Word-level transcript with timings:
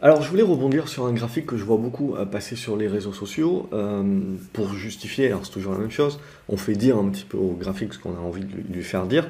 Alors 0.00 0.22
je 0.22 0.30
voulais 0.30 0.44
rebondir 0.44 0.86
sur 0.86 1.06
un 1.06 1.12
graphique 1.12 1.46
que 1.46 1.56
je 1.56 1.64
vois 1.64 1.76
beaucoup 1.76 2.14
euh, 2.14 2.24
passer 2.24 2.54
sur 2.54 2.76
les 2.76 2.86
réseaux 2.86 3.12
sociaux 3.12 3.68
euh, 3.72 4.04
pour 4.52 4.72
justifier, 4.72 5.26
alors 5.26 5.44
c'est 5.44 5.50
toujours 5.50 5.72
la 5.72 5.80
même 5.80 5.90
chose, 5.90 6.20
on 6.48 6.56
fait 6.56 6.74
dire 6.74 6.96
un 6.96 7.08
petit 7.08 7.24
peu 7.24 7.36
au 7.36 7.56
graphique 7.58 7.94
ce 7.94 7.98
qu'on 7.98 8.14
a 8.14 8.20
envie 8.20 8.44
de 8.44 8.72
lui 8.72 8.84
faire 8.84 9.06
dire, 9.06 9.28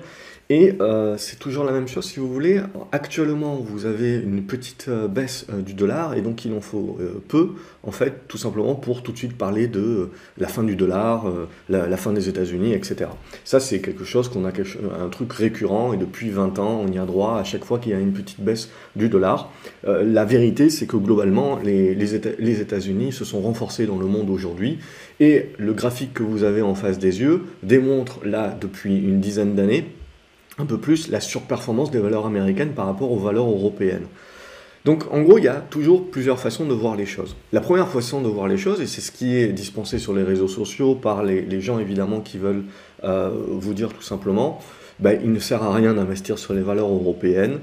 et 0.50 0.74
euh, 0.80 1.16
c'est 1.16 1.38
toujours 1.38 1.64
la 1.64 1.72
même 1.72 1.88
chose 1.88 2.06
si 2.06 2.20
vous 2.20 2.32
voulez. 2.32 2.60
Actuellement, 2.90 3.56
vous 3.56 3.84
avez 3.84 4.16
une 4.16 4.42
petite 4.44 4.88
baisse 4.88 5.46
du 5.50 5.74
dollar 5.74 6.14
et 6.14 6.22
donc 6.22 6.46
il 6.46 6.54
en 6.54 6.62
faut 6.62 6.98
peu, 7.28 7.50
en 7.82 7.90
fait, 7.90 8.26
tout 8.28 8.38
simplement 8.38 8.74
pour 8.74 9.02
tout 9.02 9.12
de 9.12 9.18
suite 9.18 9.36
parler 9.36 9.66
de 9.66 10.08
la 10.38 10.48
fin 10.48 10.62
du 10.62 10.74
dollar, 10.74 11.26
la, 11.68 11.96
fin 11.98 12.14
des 12.14 12.30
États-Unis, 12.30 12.72
etc. 12.72 13.10
Ça, 13.44 13.60
c'est 13.60 13.80
quelque 13.80 14.04
chose 14.04 14.30
qu'on 14.30 14.46
a 14.46 14.48
un 14.48 15.08
truc 15.10 15.34
récurrent 15.34 15.92
et 15.92 15.98
depuis 15.98 16.30
20 16.30 16.58
ans, 16.58 16.82
on 16.82 16.90
y 16.90 16.98
a 16.98 17.04
droit 17.04 17.36
à 17.38 17.44
chaque 17.44 17.66
fois 17.66 17.78
qu'il 17.78 17.92
y 17.92 17.94
a 17.94 18.00
une 18.00 18.14
petite 18.14 18.40
baisse 18.40 18.70
du 18.96 19.10
dollar. 19.10 19.52
la 19.84 20.24
vérité, 20.24 20.57
c'est 20.68 20.86
que 20.86 20.96
globalement, 20.96 21.58
les, 21.62 22.60
États-Unis 22.60 23.12
se 23.12 23.24
sont 23.24 23.40
renforcés 23.40 23.86
dans 23.86 23.98
le 23.98 24.06
monde 24.06 24.28
aujourd'hui 24.30 24.78
et 25.20 25.46
le 25.58 25.72
graphique 25.72 26.12
que 26.14 26.24
vous 26.24 26.42
avez 26.42 26.62
en 26.62 26.74
face 26.74 26.98
des 26.98 27.20
yeux 27.20 27.44
démontre 27.62 28.24
là 28.24 28.56
depuis 28.60 28.98
une 28.98 29.20
dizaine 29.20 29.54
d'années 29.54 29.86
un 30.58 30.66
peu 30.66 30.78
plus 30.78 31.08
la 31.08 31.20
surperformance 31.20 31.92
des 31.92 32.00
valeurs 32.00 32.26
américaines 32.26 32.72
par 32.72 32.86
rapport 32.86 33.12
aux 33.12 33.18
valeurs 33.18 33.48
européennes. 33.48 34.06
Donc 34.84 35.04
en 35.12 35.22
gros, 35.22 35.38
il 35.38 35.44
y 35.44 35.48
a 35.48 35.54
toujours 35.54 36.10
plusieurs 36.10 36.40
façons 36.40 36.66
de 36.66 36.74
voir 36.74 36.96
les 36.96 37.06
choses. 37.06 37.36
La 37.52 37.60
première 37.60 37.88
façon 37.88 38.22
de 38.22 38.28
voir 38.28 38.48
les 38.48 38.58
choses, 38.58 38.80
et 38.80 38.86
c'est 38.86 39.00
ce 39.00 39.12
qui 39.12 39.36
est 39.36 39.52
dispensé 39.52 39.98
sur 39.98 40.14
les 40.14 40.22
réseaux 40.22 40.48
sociaux 40.48 40.94
par 40.94 41.22
les, 41.22 41.60
gens 41.60 41.78
évidemment 41.78 42.20
qui 42.20 42.38
veulent 42.38 42.64
euh, 43.04 43.30
vous 43.48 43.74
dire 43.74 43.92
tout 43.92 44.02
simplement, 44.02 44.60
ben, 44.98 45.20
il 45.22 45.32
ne 45.32 45.38
sert 45.38 45.62
à 45.62 45.72
rien 45.72 45.94
d'investir 45.94 46.38
sur 46.38 46.54
les 46.54 46.62
valeurs 46.62 46.88
européennes, 46.88 47.58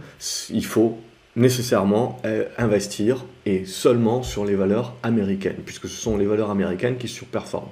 il 0.50 0.66
faut 0.66 0.98
nécessairement 1.36 2.20
euh, 2.26 2.46
investir 2.58 3.26
et 3.46 3.66
seulement 3.66 4.24
sur 4.24 4.46
les 4.46 4.56
valeurs 4.56 4.94
américaines, 5.04 5.58
puisque 5.66 5.88
ce 5.88 5.96
sont 5.96 6.18
les 6.18 6.26
valeurs 6.26 6.50
américaines 6.50 6.98
qui 6.98 7.08
surperforment. 7.08 7.70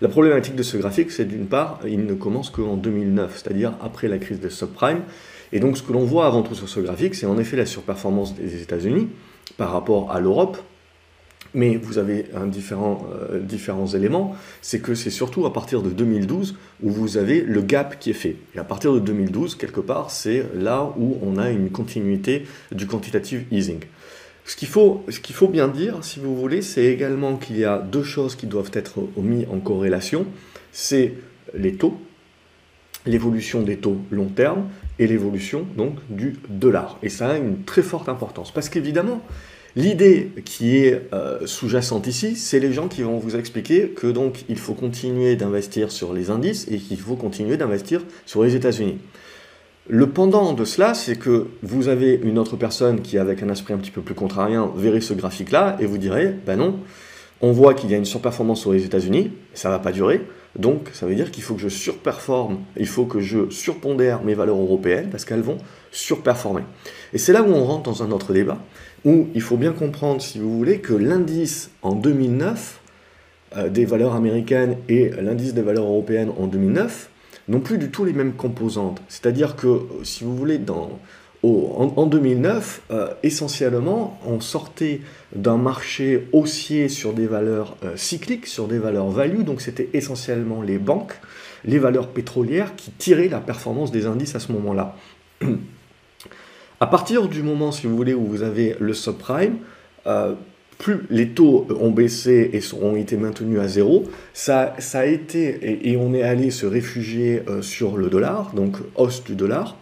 La 0.00 0.08
problématique 0.08 0.56
de 0.56 0.62
ce 0.62 0.76
graphique, 0.76 1.10
c'est 1.12 1.26
d'une 1.26 1.46
part, 1.46 1.80
il 1.86 2.06
ne 2.06 2.14
commence 2.14 2.50
qu'en 2.50 2.76
2009, 2.76 3.40
c'est-à-dire 3.42 3.74
après 3.80 4.08
la 4.08 4.18
crise 4.18 4.40
des 4.40 4.50
subprimes. 4.50 5.02
Et 5.52 5.60
donc 5.60 5.76
ce 5.76 5.82
que 5.82 5.92
l'on 5.92 6.04
voit 6.04 6.26
avant 6.26 6.42
tout 6.42 6.54
sur 6.54 6.68
ce 6.68 6.80
graphique, 6.80 7.14
c'est 7.14 7.26
en 7.26 7.38
effet 7.38 7.56
la 7.56 7.66
surperformance 7.66 8.34
des 8.34 8.62
États-Unis 8.62 9.08
par 9.56 9.70
rapport 9.70 10.10
à 10.10 10.18
l'Europe. 10.18 10.58
Mais 11.54 11.76
vous 11.76 11.98
avez 11.98 12.26
un 12.34 12.46
différent, 12.46 13.06
euh, 13.30 13.40
différents 13.40 13.86
éléments, 13.86 14.34
c'est 14.62 14.80
que 14.80 14.94
c'est 14.94 15.10
surtout 15.10 15.44
à 15.44 15.52
partir 15.52 15.82
de 15.82 15.90
2012 15.90 16.56
où 16.82 16.90
vous 16.90 17.18
avez 17.18 17.42
le 17.42 17.60
gap 17.60 17.98
qui 17.98 18.10
est 18.10 18.14
fait. 18.14 18.36
Et 18.54 18.58
à 18.58 18.64
partir 18.64 18.94
de 18.94 19.00
2012, 19.00 19.56
quelque 19.56 19.80
part, 19.80 20.10
c'est 20.10 20.46
là 20.54 20.92
où 20.98 21.18
on 21.22 21.36
a 21.36 21.50
une 21.50 21.70
continuité 21.70 22.44
du 22.72 22.86
quantitative 22.86 23.44
easing. 23.50 23.80
Ce 24.44 24.56
qu'il 24.56 24.68
faut, 24.68 25.04
faut, 25.32 25.48
bien 25.48 25.68
dire, 25.68 25.98
si 26.02 26.18
vous 26.18 26.34
voulez, 26.34 26.62
c'est 26.62 26.86
également 26.86 27.36
qu'il 27.36 27.58
y 27.58 27.64
a 27.64 27.78
deux 27.78 28.02
choses 28.02 28.34
qui 28.34 28.46
doivent 28.46 28.72
être 28.72 29.00
mises 29.16 29.46
en 29.50 29.60
corrélation. 29.60 30.26
C'est 30.72 31.14
les 31.54 31.74
taux, 31.74 32.00
l'évolution 33.06 33.62
des 33.62 33.76
taux 33.76 33.98
long 34.10 34.26
terme 34.26 34.68
et 34.98 35.06
l'évolution 35.06 35.66
donc 35.76 35.96
du 36.08 36.36
dollar. 36.48 36.98
Et 37.02 37.08
ça 37.08 37.30
a 37.30 37.36
une 37.36 37.62
très 37.62 37.82
forte 37.82 38.08
importance. 38.08 38.50
Parce 38.52 38.68
qu'évidemment, 38.68 39.22
l'idée 39.76 40.30
qui 40.44 40.78
est 40.78 41.08
euh, 41.12 41.46
sous-jacente 41.46 42.06
ici, 42.06 42.36
c'est 42.36 42.60
les 42.60 42.72
gens 42.72 42.88
qui 42.88 43.02
vont 43.02 43.18
vous 43.18 43.36
expliquer 43.36 43.88
que 43.88 44.06
donc 44.06 44.44
il 44.48 44.58
faut 44.58 44.74
continuer 44.74 45.36
d'investir 45.36 45.90
sur 45.90 46.12
les 46.12 46.30
indices 46.30 46.66
et 46.70 46.78
qu'il 46.78 46.98
faut 46.98 47.16
continuer 47.16 47.56
d'investir 47.56 48.02
sur 48.26 48.42
les 48.42 48.54
États-Unis. 48.54 48.98
Le 49.88 50.08
pendant 50.08 50.52
de 50.52 50.64
cela, 50.64 50.94
c'est 50.94 51.16
que 51.16 51.48
vous 51.62 51.88
avez 51.88 52.20
une 52.22 52.38
autre 52.38 52.56
personne 52.56 53.00
qui, 53.00 53.18
avec 53.18 53.42
un 53.42 53.48
esprit 53.48 53.74
un 53.74 53.78
petit 53.78 53.90
peu 53.90 54.00
plus 54.00 54.14
contrarien, 54.14 54.70
verrait 54.76 55.00
ce 55.00 55.12
graphique-là 55.12 55.76
et 55.80 55.86
vous 55.86 55.98
direz, 55.98 56.32
ben 56.46 56.56
non, 56.56 56.78
on 57.40 57.50
voit 57.50 57.74
qu'il 57.74 57.90
y 57.90 57.94
a 57.94 57.96
une 57.96 58.04
surperformance 58.04 58.60
sur 58.60 58.72
les 58.72 58.84
États-Unis, 58.84 59.32
ça 59.54 59.68
ne 59.68 59.74
va 59.74 59.80
pas 59.80 59.90
durer, 59.90 60.22
donc 60.56 60.90
ça 60.92 61.06
veut 61.06 61.16
dire 61.16 61.32
qu'il 61.32 61.42
faut 61.42 61.54
que 61.54 61.60
je 61.60 61.68
surperforme, 61.68 62.60
il 62.76 62.86
faut 62.86 63.06
que 63.06 63.20
je 63.20 63.50
surpondère 63.50 64.22
mes 64.22 64.34
valeurs 64.34 64.58
européennes 64.58 65.08
parce 65.10 65.24
qu'elles 65.24 65.42
vont 65.42 65.58
surperformer. 65.90 66.62
Et 67.12 67.18
c'est 67.18 67.32
là 67.32 67.42
où 67.42 67.50
on 67.52 67.64
rentre 67.64 67.90
dans 67.90 68.04
un 68.04 68.12
autre 68.12 68.32
débat, 68.32 68.58
où 69.04 69.28
il 69.34 69.40
faut 69.40 69.56
bien 69.56 69.72
comprendre, 69.72 70.22
si 70.22 70.38
vous 70.38 70.56
voulez, 70.56 70.78
que 70.78 70.94
l'indice 70.94 71.70
en 71.82 71.94
2009 71.94 72.80
euh, 73.56 73.68
des 73.68 73.84
valeurs 73.84 74.14
américaines 74.14 74.76
et 74.88 75.10
l'indice 75.10 75.54
des 75.54 75.62
valeurs 75.62 75.84
européennes 75.84 76.30
en 76.38 76.46
2009 76.46 77.10
n'ont 77.48 77.60
plus 77.60 77.78
du 77.78 77.90
tout 77.90 78.04
les 78.04 78.12
mêmes 78.12 78.34
composantes. 78.34 79.02
C'est-à-dire 79.08 79.56
que, 79.56 79.80
si 80.04 80.24
vous 80.24 80.36
voulez, 80.36 80.60
en, 81.42 82.06
2009, 82.06 82.82
euh, 82.90 83.08
essentiellement, 83.22 84.18
on 84.24 84.40
sortait 84.40 85.00
d'un 85.34 85.56
marché 85.56 86.28
haussier 86.32 86.88
sur 86.88 87.12
des 87.12 87.26
valeurs 87.26 87.76
euh, 87.84 87.96
cycliques, 87.96 88.46
sur 88.46 88.68
des 88.68 88.78
valeurs 88.78 89.08
value, 89.08 89.42
donc 89.42 89.60
c'était 89.60 89.88
essentiellement 89.92 90.62
les 90.62 90.78
banques, 90.78 91.14
les 91.64 91.78
valeurs 91.78 92.08
pétrolières 92.08 92.76
qui 92.76 92.92
tiraient 92.92 93.28
la 93.28 93.40
performance 93.40 93.90
des 93.90 94.06
indices 94.06 94.36
à 94.36 94.40
ce 94.40 94.52
moment-là. 94.52 94.96
à 96.82 96.86
partir 96.86 97.28
du 97.28 97.44
moment, 97.44 97.70
si 97.70 97.86
vous 97.86 97.94
voulez, 97.94 98.12
où 98.12 98.26
vous 98.26 98.42
avez 98.42 98.74
le 98.80 98.92
subprime, 98.92 99.58
euh, 100.08 100.34
plus 100.78 101.06
les 101.10 101.28
taux 101.28 101.64
ont 101.78 101.92
baissé 101.92 102.50
et 102.52 102.60
ont 102.74 102.96
été 102.96 103.16
maintenus 103.16 103.60
à 103.60 103.68
zéro, 103.68 104.10
ça, 104.34 104.74
ça 104.80 104.98
a 104.98 105.04
été, 105.04 105.88
et, 105.88 105.96
on 105.96 106.12
est 106.12 106.24
allé 106.24 106.50
se 106.50 106.66
réfugier 106.66 107.44
euh, 107.46 107.62
sur 107.62 107.96
le 107.96 108.08
dollar, 108.08 108.52
donc 108.52 108.78
hausse 108.96 109.22
du 109.22 109.36
dollar. 109.36 109.76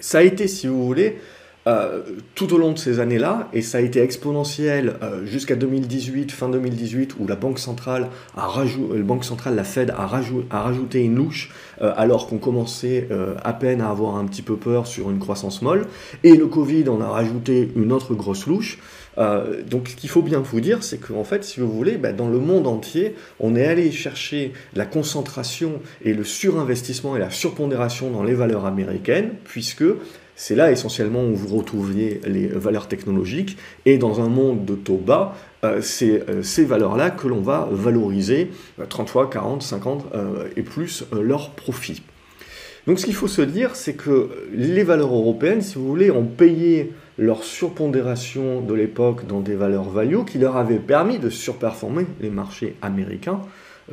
Ça 0.00 0.18
a 0.18 0.22
été, 0.22 0.48
si 0.48 0.66
vous 0.66 0.84
voulez, 0.84 1.18
euh, 1.66 2.02
tout 2.34 2.52
au 2.54 2.58
long 2.58 2.72
de 2.72 2.78
ces 2.78 3.00
années-là, 3.00 3.48
et 3.52 3.62
ça 3.62 3.78
a 3.78 3.80
été 3.80 4.00
exponentiel 4.00 4.94
euh, 5.02 5.24
jusqu'à 5.26 5.56
2018, 5.56 6.32
fin 6.32 6.48
2018, 6.48 7.16
où 7.18 7.26
la 7.26 7.36
Banque 7.36 7.58
centrale, 7.58 8.08
a 8.36 8.46
rajouté, 8.46 8.98
la 8.98 9.04
Banque 9.04 9.24
centrale, 9.24 9.54
la 9.54 9.64
Fed, 9.64 9.90
a, 9.90 10.08
a 10.50 10.60
rajouté 10.62 11.02
une 11.02 11.16
louche, 11.16 11.50
alors 11.80 12.26
qu'on 12.26 12.38
commençait 12.38 13.08
à 13.44 13.52
peine 13.52 13.82
à 13.82 13.90
avoir 13.90 14.16
un 14.16 14.24
petit 14.24 14.40
peu 14.40 14.56
peur 14.56 14.86
sur 14.86 15.10
une 15.10 15.18
croissance 15.18 15.60
molle, 15.60 15.86
et 16.24 16.34
le 16.34 16.46
Covid 16.46 16.88
en 16.88 17.00
a 17.02 17.08
rajouté 17.08 17.70
une 17.76 17.92
autre 17.92 18.14
grosse 18.14 18.46
louche. 18.46 18.78
Euh, 19.18 19.62
donc 19.62 19.88
ce 19.88 19.96
qu'il 19.96 20.10
faut 20.10 20.22
bien 20.22 20.40
vous 20.40 20.60
dire, 20.60 20.82
c'est 20.82 20.98
qu'en 20.98 21.24
fait, 21.24 21.44
si 21.44 21.60
vous 21.60 21.70
voulez, 21.70 21.96
bah, 21.96 22.12
dans 22.12 22.28
le 22.28 22.38
monde 22.38 22.66
entier, 22.66 23.14
on 23.40 23.56
est 23.56 23.66
allé 23.66 23.90
chercher 23.90 24.52
la 24.74 24.86
concentration 24.86 25.80
et 26.04 26.12
le 26.12 26.24
surinvestissement 26.24 27.16
et 27.16 27.18
la 27.18 27.30
surpondération 27.30 28.10
dans 28.10 28.22
les 28.22 28.34
valeurs 28.34 28.66
américaines, 28.66 29.30
puisque 29.44 29.84
c'est 30.36 30.54
là 30.54 30.70
essentiellement 30.70 31.24
où 31.24 31.34
vous 31.34 31.56
retrouviez 31.56 32.20
les 32.24 32.46
valeurs 32.46 32.86
technologiques, 32.86 33.56
et 33.84 33.98
dans 33.98 34.20
un 34.20 34.28
monde 34.28 34.64
de 34.64 34.76
taux 34.76 34.98
bas, 34.98 35.34
euh, 35.64 35.80
c'est 35.82 36.28
euh, 36.28 36.42
ces 36.42 36.64
valeurs-là 36.64 37.10
que 37.10 37.26
l'on 37.26 37.40
va 37.40 37.68
valoriser 37.72 38.52
30 38.88 39.08
fois, 39.08 39.28
40, 39.28 39.62
50 39.62 40.06
et 40.56 40.62
plus 40.62 41.04
leurs 41.12 41.50
profits. 41.50 42.02
Donc 42.86 43.00
ce 43.00 43.04
qu'il 43.04 43.14
faut 43.14 43.26
se 43.26 43.42
dire, 43.42 43.74
c'est 43.74 43.94
que 43.94 44.30
les 44.52 44.84
valeurs 44.84 45.12
européennes, 45.12 45.60
si 45.60 45.74
vous 45.74 45.88
voulez, 45.88 46.12
ont 46.12 46.24
payé 46.24 46.92
leur 47.18 47.42
surpondération 47.42 48.60
de 48.60 48.74
l'époque 48.74 49.26
dans 49.26 49.40
des 49.40 49.54
valeurs 49.54 49.88
value 49.88 50.24
qui 50.24 50.38
leur 50.38 50.56
avaient 50.56 50.78
permis 50.78 51.18
de 51.18 51.28
surperformer 51.28 52.06
les 52.20 52.30
marchés 52.30 52.76
américains 52.82 53.40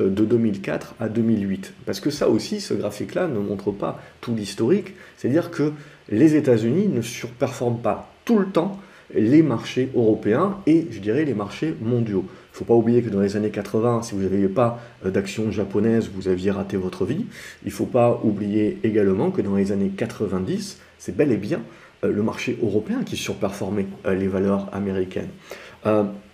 euh, 0.00 0.10
de 0.10 0.24
2004 0.24 0.94
à 1.00 1.08
2008. 1.08 1.74
Parce 1.86 1.98
que 1.98 2.10
ça 2.10 2.28
aussi, 2.28 2.60
ce 2.60 2.74
graphique-là 2.74 3.26
ne 3.26 3.38
montre 3.38 3.72
pas 3.72 4.00
tout 4.20 4.34
l'historique, 4.34 4.94
c'est-à-dire 5.16 5.50
que 5.50 5.72
les 6.08 6.36
États-Unis 6.36 6.88
ne 6.88 7.02
surperforment 7.02 7.80
pas 7.80 8.10
tout 8.24 8.38
le 8.38 8.46
temps 8.46 8.78
les 9.14 9.42
marchés 9.42 9.90
européens 9.94 10.58
et, 10.66 10.86
je 10.90 10.98
dirais, 10.98 11.24
les 11.24 11.34
marchés 11.34 11.74
mondiaux. 11.80 12.24
Il 12.26 12.54
ne 12.54 12.58
faut 12.58 12.64
pas 12.64 12.74
oublier 12.74 13.02
que 13.02 13.10
dans 13.10 13.20
les 13.20 13.36
années 13.36 13.50
80, 13.50 14.02
si 14.02 14.14
vous 14.14 14.22
n'aviez 14.22 14.48
pas 14.48 14.80
euh, 15.04 15.10
d'action 15.10 15.50
japonaise, 15.50 16.10
vous 16.14 16.28
aviez 16.28 16.50
raté 16.50 16.76
votre 16.76 17.04
vie. 17.04 17.26
Il 17.64 17.68
ne 17.68 17.72
faut 17.72 17.86
pas 17.86 18.20
oublier 18.24 18.78
également 18.82 19.30
que 19.30 19.42
dans 19.42 19.56
les 19.56 19.72
années 19.72 19.90
90, 19.96 20.78
c'est 20.98 21.16
bel 21.16 21.32
et 21.32 21.36
bien 21.36 21.60
euh, 22.04 22.12
le 22.12 22.22
marché 22.22 22.58
européen 22.62 23.02
qui 23.04 23.16
surperformait 23.16 23.86
euh, 24.06 24.14
les 24.14 24.28
valeurs 24.28 24.68
américaines. 24.72 25.30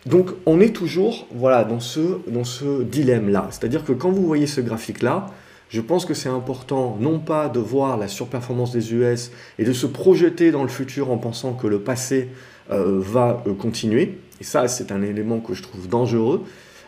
Donc 0.06 0.30
on 0.46 0.60
est 0.60 0.72
toujours 0.72 1.26
voilà, 1.32 1.64
dans 1.64 1.80
ce, 1.80 2.20
dans 2.28 2.44
ce 2.44 2.84
dilemme-là. 2.84 3.48
C'est-à-dire 3.50 3.84
que 3.84 3.92
quand 3.92 4.10
vous 4.10 4.24
voyez 4.24 4.46
ce 4.46 4.60
graphique-là, 4.60 5.26
je 5.70 5.80
pense 5.80 6.04
que 6.04 6.14
c'est 6.14 6.28
important 6.28 6.98
non 7.00 7.18
pas 7.18 7.48
de 7.48 7.60
voir 7.60 7.96
la 7.96 8.08
surperformance 8.08 8.72
des 8.72 8.92
US 8.92 9.30
et 9.58 9.64
de 9.64 9.72
se 9.72 9.86
projeter 9.86 10.50
dans 10.50 10.62
le 10.62 10.68
futur 10.68 11.10
en 11.10 11.16
pensant 11.16 11.54
que 11.54 11.66
le 11.66 11.80
passé 11.80 12.28
va 12.68 13.42
continuer. 13.58 14.18
Et 14.40 14.44
ça, 14.44 14.68
c'est 14.68 14.92
un 14.92 15.02
élément 15.02 15.40
que 15.40 15.54
je 15.54 15.62
trouve 15.62 15.88
dangereux 15.88 16.42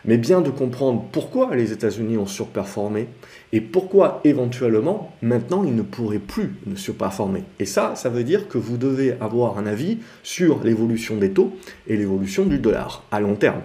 mais 0.05 0.17
bien 0.17 0.41
de 0.41 0.49
comprendre 0.49 1.05
pourquoi 1.11 1.55
les 1.55 1.71
États-Unis 1.71 2.17
ont 2.17 2.25
surperformé 2.25 3.07
et 3.51 3.61
pourquoi 3.61 4.21
éventuellement 4.23 5.13
maintenant 5.21 5.63
ils 5.63 5.75
ne 5.75 5.81
pourraient 5.81 6.19
plus 6.19 6.55
ne 6.65 6.75
surperformer. 6.75 7.43
Et 7.59 7.65
ça, 7.65 7.95
ça 7.95 8.09
veut 8.09 8.23
dire 8.23 8.47
que 8.47 8.57
vous 8.57 8.77
devez 8.77 9.15
avoir 9.21 9.57
un 9.57 9.65
avis 9.65 9.99
sur 10.23 10.63
l'évolution 10.63 11.17
des 11.17 11.31
taux 11.31 11.55
et 11.87 11.95
l'évolution 11.95 12.45
du 12.45 12.59
dollar 12.59 13.03
à 13.11 13.19
long 13.19 13.35
terme, 13.35 13.61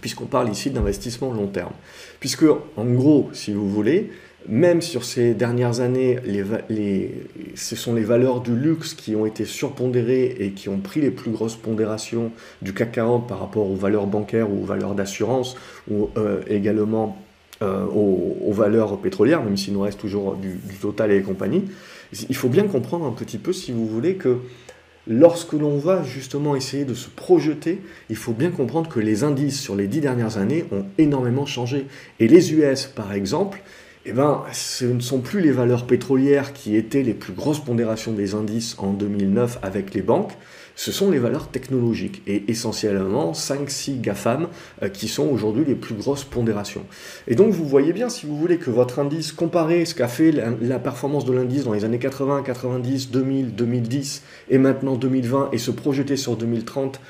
puisqu'on 0.00 0.26
parle 0.26 0.48
ici 0.48 0.70
d'investissement 0.70 1.32
long 1.32 1.48
terme. 1.48 1.72
Puisque 2.20 2.44
en 2.44 2.84
gros, 2.84 3.30
si 3.32 3.52
vous 3.52 3.68
voulez, 3.68 4.12
même 4.48 4.82
sur 4.82 5.04
ces 5.04 5.34
dernières 5.34 5.80
années, 5.80 6.18
ce 7.54 7.76
sont 7.76 7.94
les 7.94 8.02
valeurs 8.02 8.40
du 8.40 8.54
luxe 8.54 8.94
qui 8.94 9.16
ont 9.16 9.26
été 9.26 9.44
surpondérées 9.44 10.36
et 10.38 10.50
qui 10.50 10.68
ont 10.68 10.78
pris 10.78 11.00
les 11.00 11.10
plus 11.10 11.30
grosses 11.30 11.56
pondérations 11.56 12.30
du 12.62 12.74
CAC 12.74 12.92
40 12.92 13.26
par 13.26 13.40
rapport 13.40 13.70
aux 13.70 13.76
valeurs 13.76 14.06
bancaires 14.06 14.50
ou 14.50 14.62
aux 14.62 14.66
valeurs 14.66 14.94
d'assurance 14.94 15.56
ou 15.90 16.10
euh, 16.16 16.42
également 16.48 17.16
euh, 17.62 17.86
aux, 17.86 18.52
valeurs 18.52 18.98
pétrolières, 18.98 19.42
même 19.42 19.56
s'il 19.56 19.72
nous 19.72 19.80
reste 19.80 20.00
toujours 20.00 20.36
du, 20.36 20.54
du, 20.54 20.74
Total 20.74 21.10
et 21.12 21.22
compagnie. 21.22 21.64
Il 22.28 22.36
faut 22.36 22.48
bien 22.48 22.64
comprendre 22.64 23.06
un 23.06 23.12
petit 23.12 23.38
peu, 23.38 23.52
si 23.52 23.72
vous 23.72 23.86
voulez, 23.86 24.14
que 24.14 24.38
lorsque 25.06 25.52
l'on 25.52 25.78
va 25.78 26.02
justement 26.02 26.56
essayer 26.56 26.84
de 26.84 26.94
se 26.94 27.08
projeter, 27.08 27.80
il 28.10 28.16
faut 28.16 28.32
bien 28.32 28.50
comprendre 28.50 28.88
que 28.88 29.00
les 29.00 29.24
indices 29.24 29.60
sur 29.60 29.76
les 29.76 29.86
dix 29.86 30.00
dernières 30.00 30.38
années 30.38 30.64
ont 30.72 30.84
énormément 30.98 31.46
changé. 31.46 31.86
Et 32.20 32.28
les 32.28 32.52
US, 32.52 32.86
par 32.86 33.12
exemple, 33.12 33.62
eh 34.06 34.12
ben, 34.12 34.42
ce 34.52 34.84
ne 34.84 35.00
sont 35.00 35.20
plus 35.20 35.40
les 35.40 35.52
valeurs 35.52 35.86
pétrolières 35.86 36.52
qui 36.52 36.76
étaient 36.76 37.02
les 37.02 37.14
plus 37.14 37.32
grosses 37.32 37.64
pondérations 37.64 38.12
des 38.12 38.34
indices 38.34 38.76
en 38.78 38.92
2009 38.92 39.58
avec 39.62 39.94
les 39.94 40.02
banques, 40.02 40.32
ce 40.76 40.92
sont 40.92 41.10
les 41.10 41.18
valeurs 41.18 41.48
technologiques 41.48 42.22
et 42.26 42.44
essentiellement 42.48 43.32
5-6 43.32 44.00
GAFAM 44.00 44.48
euh, 44.82 44.88
qui 44.88 45.08
sont 45.08 45.28
aujourd'hui 45.28 45.64
les 45.64 45.76
plus 45.76 45.94
grosses 45.94 46.24
pondérations. 46.24 46.84
Et 47.28 47.34
donc 47.34 47.52
vous 47.52 47.64
voyez 47.64 47.92
bien, 47.92 48.08
si 48.08 48.26
vous 48.26 48.36
voulez, 48.36 48.58
que 48.58 48.70
votre 48.70 48.98
indice, 48.98 49.32
comparé 49.32 49.84
ce 49.84 49.94
qu'a 49.94 50.08
fait 50.08 50.32
la, 50.32 50.78
performance 50.78 51.24
de 51.24 51.32
l'indice 51.32 51.64
dans 51.64 51.72
les 51.72 51.84
années 51.84 51.98
80, 51.98 52.42
90, 52.42 53.10
2000, 53.10 53.54
2010 53.54 54.22
et 54.50 54.58
maintenant 54.58 54.96
2020 54.96 55.50
et 55.52 55.58
se 55.58 55.70
projeter 55.70 56.16
sur 56.16 56.36
2030, 56.36 57.00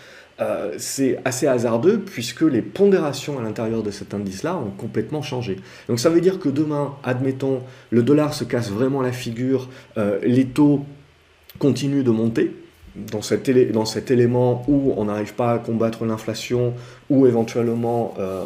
euh, 0.40 0.74
c'est 0.78 1.20
assez 1.24 1.46
hasardeux 1.46 2.00
puisque 2.00 2.42
les 2.42 2.62
pondérations 2.62 3.38
à 3.38 3.42
l'intérieur 3.42 3.84
de 3.84 3.92
cet 3.92 4.14
indice-là 4.14 4.56
ont 4.56 4.70
complètement 4.70 5.22
changé. 5.22 5.56
Donc 5.88 6.00
ça 6.00 6.10
veut 6.10 6.20
dire 6.20 6.40
que 6.40 6.48
demain, 6.48 6.94
admettons, 7.04 7.60
le 7.90 8.02
dollar 8.02 8.34
se 8.34 8.42
casse 8.42 8.70
vraiment 8.70 9.00
la 9.00 9.12
figure, 9.12 9.68
euh, 9.96 10.18
les 10.22 10.46
taux 10.46 10.84
continuent 11.58 12.02
de 12.02 12.10
monter, 12.10 12.56
dans 12.96 13.22
cet, 13.22 13.48
élément 14.10 14.64
où 14.68 14.94
on 14.96 15.06
n'arrive 15.06 15.34
pas 15.34 15.52
à 15.54 15.58
combattre 15.58 16.04
l'inflation, 16.04 16.74
où 17.10 17.26
éventuellement 17.26 18.14
euh, 18.20 18.44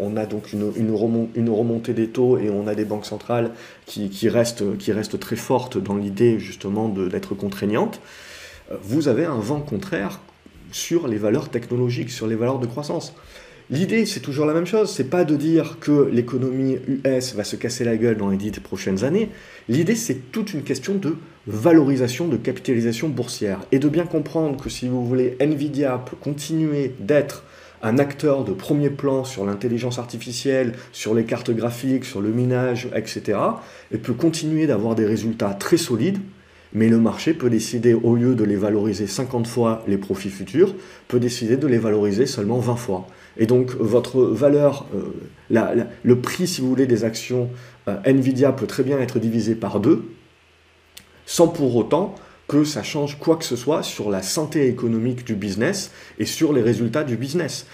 on, 0.00 0.16
a 0.16 0.24
donc 0.24 0.52
une, 0.52 0.92
remontée 0.92 1.94
des 1.94 2.06
taux 2.08 2.38
et 2.38 2.48
on 2.48 2.68
a 2.68 2.76
des 2.76 2.84
banques 2.84 3.06
centrales 3.06 3.50
qui, 3.86 4.28
restent, 4.28 4.76
qui 4.78 4.92
restent, 4.92 5.18
très 5.18 5.34
fortes 5.34 5.78
dans 5.78 5.96
l'idée 5.96 6.38
justement 6.38 6.88
d'être 6.88 7.34
contraignantes, 7.34 8.00
vous 8.82 9.08
avez 9.08 9.24
un 9.24 9.40
vent 9.40 9.60
contraire 9.60 10.20
sur 10.72 11.08
les 11.08 11.16
valeurs 11.16 11.48
technologiques, 11.48 12.10
sur 12.10 12.26
les 12.26 12.36
valeurs 12.36 12.58
de 12.58 12.66
croissance. 12.66 13.14
L'idée, 13.70 14.06
c'est 14.06 14.20
toujours 14.20 14.46
la 14.46 14.54
même 14.54 14.66
chose. 14.66 14.90
C'est 14.90 15.10
pas 15.10 15.24
de 15.24 15.36
dire 15.36 15.76
que 15.78 16.08
l'économie 16.10 16.78
US 16.86 17.34
va 17.34 17.44
se 17.44 17.54
casser 17.54 17.84
la 17.84 17.98
gueule 17.98 18.16
dans 18.16 18.30
les 18.30 18.38
dix 18.38 18.50
prochaines 18.52 19.04
années. 19.04 19.28
L'idée, 19.68 19.94
c'est 19.94 20.32
toute 20.32 20.54
une 20.54 20.62
question 20.62 20.94
de 20.94 21.16
valorisation, 21.46 22.28
de 22.28 22.38
capitalisation 22.38 23.10
boursière. 23.10 23.60
Et 23.70 23.78
de 23.78 23.88
bien 23.90 24.06
comprendre 24.06 24.62
que 24.62 24.70
si 24.70 24.88
vous 24.88 25.04
voulez, 25.04 25.36
Nvidia 25.38 25.98
peut 25.98 26.16
continuer 26.16 26.94
d'être 26.98 27.44
un 27.82 27.98
acteur 27.98 28.44
de 28.44 28.52
premier 28.52 28.90
plan 28.90 29.24
sur 29.24 29.44
l'intelligence 29.44 29.98
artificielle, 29.98 30.72
sur 30.92 31.14
les 31.14 31.24
cartes 31.24 31.50
graphiques, 31.50 32.06
sur 32.06 32.22
le 32.22 32.30
minage, 32.30 32.88
etc., 32.94 33.38
et 33.92 33.98
peut 33.98 34.14
continuer 34.14 34.66
d'avoir 34.66 34.94
des 34.94 35.04
résultats 35.04 35.54
très 35.54 35.76
solides, 35.76 36.18
mais 36.72 36.88
le 36.88 36.98
marché 36.98 37.34
peut 37.34 37.50
décider, 37.50 37.94
au 37.94 38.14
lieu 38.14 38.34
de 38.34 38.44
les 38.44 38.56
valoriser 38.56 39.06
50 39.06 39.46
fois 39.46 39.84
les 39.86 39.98
profits 39.98 40.30
futurs, 40.30 40.74
peut 41.08 41.20
décider 41.20 41.56
de 41.56 41.66
les 41.66 41.78
valoriser 41.78 42.26
seulement 42.26 42.58
20 42.58 42.76
fois. 42.76 43.06
Et 43.36 43.46
donc 43.46 43.74
votre 43.76 44.22
valeur, 44.22 44.86
euh, 44.94 45.84
le 46.02 46.20
prix, 46.20 46.46
si 46.46 46.60
vous 46.60 46.68
voulez, 46.68 46.86
des 46.86 47.04
actions 47.04 47.48
euh, 47.88 47.96
Nvidia 48.04 48.52
peut 48.52 48.66
très 48.66 48.82
bien 48.82 48.98
être 48.98 49.18
divisé 49.18 49.54
par 49.54 49.80
deux, 49.80 50.04
sans 51.26 51.48
pour 51.48 51.76
autant 51.76 52.14
que 52.48 52.64
ça 52.64 52.82
change 52.82 53.18
quoi 53.18 53.36
que 53.36 53.44
ce 53.44 53.56
soit 53.56 53.82
sur 53.82 54.10
la 54.10 54.22
santé 54.22 54.68
économique 54.68 55.24
du 55.24 55.34
business 55.34 55.92
et 56.18 56.24
sur 56.24 56.54
les 56.54 56.62
résultats 56.62 57.04
du 57.04 57.16
business. 57.16 57.66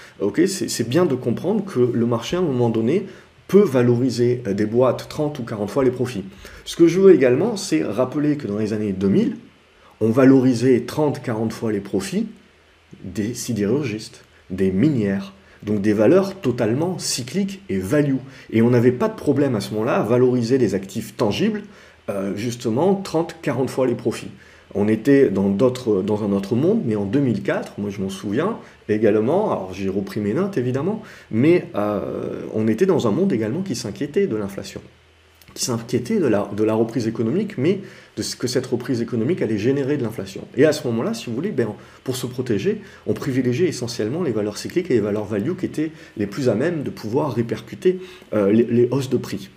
c'est 0.46 0.88
bien 0.88 1.06
de 1.06 1.14
comprendre 1.14 1.64
que 1.64 1.79
le 1.79 2.06
marché, 2.06 2.37
à 2.37 2.41
un 2.41 2.43
moment 2.43 2.70
donné, 2.70 3.06
peut 3.55 3.61
valoriser 3.61 4.43
euh, 4.49 4.53
des 4.53 4.67
boîtes 4.67 5.06
30 5.09 5.39
ou 5.39 5.45
40 5.45 5.71
fois 5.71 5.85
les 5.85 5.93
profits. 5.93 6.25
Ce 6.65 6.75
que 6.75 6.89
je 6.89 6.99
veux 6.99 7.15
également, 7.15 7.56
c'est 7.56 7.85
rappeler 7.85 8.37
que 8.37 8.49
dans 8.49 8.59
les 8.59 8.73
années 8.73 8.93
2000, 8.93 9.37
on 10.01 10.11
valorisait 10.11 10.79
30-40 10.85 11.51
fois 11.51 11.71
les 11.71 11.79
profits 11.79 12.27
des 13.05 13.33
sidérurgistes, 13.33 14.25
des 14.51 14.73
minières, 14.73 15.35
donc 15.62 15.83
des 15.83 15.93
valeurs 15.93 16.35
totalement 16.41 16.99
cycliques 16.99 17.62
et 17.69 17.79
value. 17.79 18.17
Et 18.51 18.61
on 18.61 18.71
n'avait 18.71 18.91
pas 18.91 19.06
de 19.06 19.15
problème 19.15 19.55
à 19.55 19.61
ce 19.61 19.71
moment-là 19.75 19.99
à 19.99 20.03
valoriser 20.03 20.59
des 20.59 20.75
actifs 20.75 21.17
tangibles, 21.17 21.62
euh, 22.11 22.35
justement 22.35 23.01
30-40 23.05 23.69
fois 23.69 23.87
les 23.87 23.95
profits. 23.95 24.33
On 24.75 24.88
était 24.88 25.31
dans, 25.31 25.47
un 25.47 26.32
autre 26.32 26.56
monde, 26.56 26.82
mais 26.85 26.97
en 26.97 27.05
2004, 27.05 27.75
moi 27.79 27.91
je 27.91 28.00
m'en 28.00 28.09
souviens 28.09 28.59
également, 28.88 29.53
alors 29.53 29.73
j'ai 29.73 29.88
repris 29.88 30.21
mes 30.21 30.35
notes 30.35 30.59
évidemment, 30.59 31.03
mais 31.31 31.69
euh, 31.76 32.43
on 32.55 32.67
était 32.67 32.87
dans 32.87 33.06
un 33.06 33.12
monde 33.12 33.32
également 33.32 33.62
qui 33.62 33.76
s'inquiétait 33.76 34.26
de 34.26 34.35
l'inflation, 34.35 34.81
qui 35.55 35.65
s'inquiétait 35.65 36.19
de 36.19 36.26
la, 36.26 36.50
de 36.56 36.65
la 36.65 36.75
reprise 36.75 37.06
économique, 37.06 37.56
mais 37.56 37.81
de 38.17 38.23
ce 38.23 38.35
que 38.35 38.49
cette 38.49 38.67
reprise 38.67 39.00
économique 39.00 39.43
allait 39.43 39.59
générer 39.59 39.97
de 39.97 40.03
l'inflation. 40.03 40.43
Et 40.56 40.65
à 40.65 40.73
ce 40.73 40.87
moment-là, 40.88 41.15
si 41.15 41.27
vous 41.27 41.37
voulez, 41.37 41.53
ben, 41.53 41.69
pour 42.03 42.17
se 42.17 42.27
protéger, 42.27 42.81
on 43.06 43.15
privilégiait 43.15 43.69
essentiellement 43.69 44.25
les 44.25 44.32
valeurs 44.32 44.59
cycliques 44.59 44.91
et 44.91 44.94
les 44.94 45.00
valeurs 45.00 45.25
value 45.25 45.53
qui 45.59 45.67
étaient 45.67 45.93
les 46.17 46.27
plus 46.27 46.49
à 46.49 46.55
même 46.55 46.82
de 46.82 46.91
pouvoir 46.91 47.32
répercuter 47.32 48.00
euh, 48.32 48.50
les 48.50 48.88
hausses 48.91 49.11
de 49.11 49.19
prix 49.19 49.50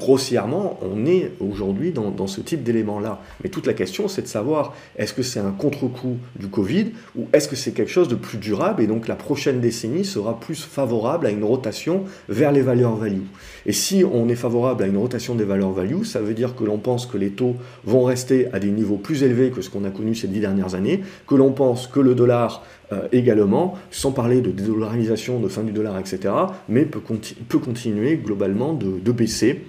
grossièrement, 0.00 0.80
on 0.82 1.04
est 1.06 1.32
aujourd'hui 1.40 1.92
dans, 1.92 2.26
ce 2.26 2.40
type 2.40 2.62
d'éléments-là. 2.62 3.20
Mais 3.44 3.50
toute 3.50 3.66
la 3.66 3.74
question, 3.74 4.08
c'est 4.08 4.22
de 4.22 4.26
savoir, 4.26 4.74
est-ce 4.96 5.12
que 5.12 5.22
c'est 5.22 5.40
un 5.40 5.52
contre-coup 5.52 6.16
du 6.38 6.48
Covid 6.48 6.92
ou 7.16 7.26
est-ce 7.32 7.48
que 7.48 7.54
c'est 7.54 7.72
quelque 7.72 7.90
chose 7.90 8.08
de 8.08 8.14
plus 8.14 8.38
durable 8.38 8.82
et 8.82 8.86
donc 8.86 9.06
la 9.08 9.14
prochaine 9.14 9.60
décennie 9.60 10.04
sera 10.04 10.40
plus 10.40 10.64
favorable 10.64 11.26
à 11.26 11.30
une 11.30 11.44
rotation 11.44 12.04
vers 12.28 12.50
les 12.50 12.62
valeurs 12.62 12.96
value. 12.96 13.26
Et 13.66 13.72
si 13.72 14.04
on 14.04 14.28
est 14.28 14.34
favorable 14.34 14.82
à 14.84 14.86
une 14.86 14.96
rotation 14.96 15.34
des 15.34 15.44
valeurs 15.44 15.72
value, 15.72 16.02
ça 16.02 16.20
veut 16.20 16.34
dire 16.34 16.56
que 16.56 16.64
l'on 16.64 16.78
pense 16.78 17.06
que 17.06 17.18
les 17.18 17.30
taux 17.30 17.56
vont 17.84 18.04
rester 18.04 18.48
à 18.52 18.58
des 18.58 18.70
niveaux 18.70 18.96
plus 18.96 19.22
élevés 19.22 19.50
que 19.50 19.60
ce 19.60 19.68
qu'on 19.68 19.84
a 19.84 19.90
connu 19.90 20.14
ces 20.14 20.28
dix 20.28 20.40
dernières 20.40 20.74
années, 20.74 21.02
que 21.26 21.34
l'on 21.34 21.52
pense 21.52 21.86
que 21.86 22.00
le 22.00 22.14
dollar 22.14 22.64
euh, 22.92 23.06
également, 23.12 23.76
sans 23.90 24.12
parler 24.12 24.40
de 24.40 24.50
dédollarisation, 24.50 25.40
de 25.40 25.48
fin 25.48 25.62
du 25.62 25.72
dollar, 25.72 25.98
etc., 25.98 26.34
mais 26.68 26.86
peut 26.86 27.58
continuer 27.58 28.16
globalement 28.16 28.72
de 28.72 29.12
baisser 29.12 29.62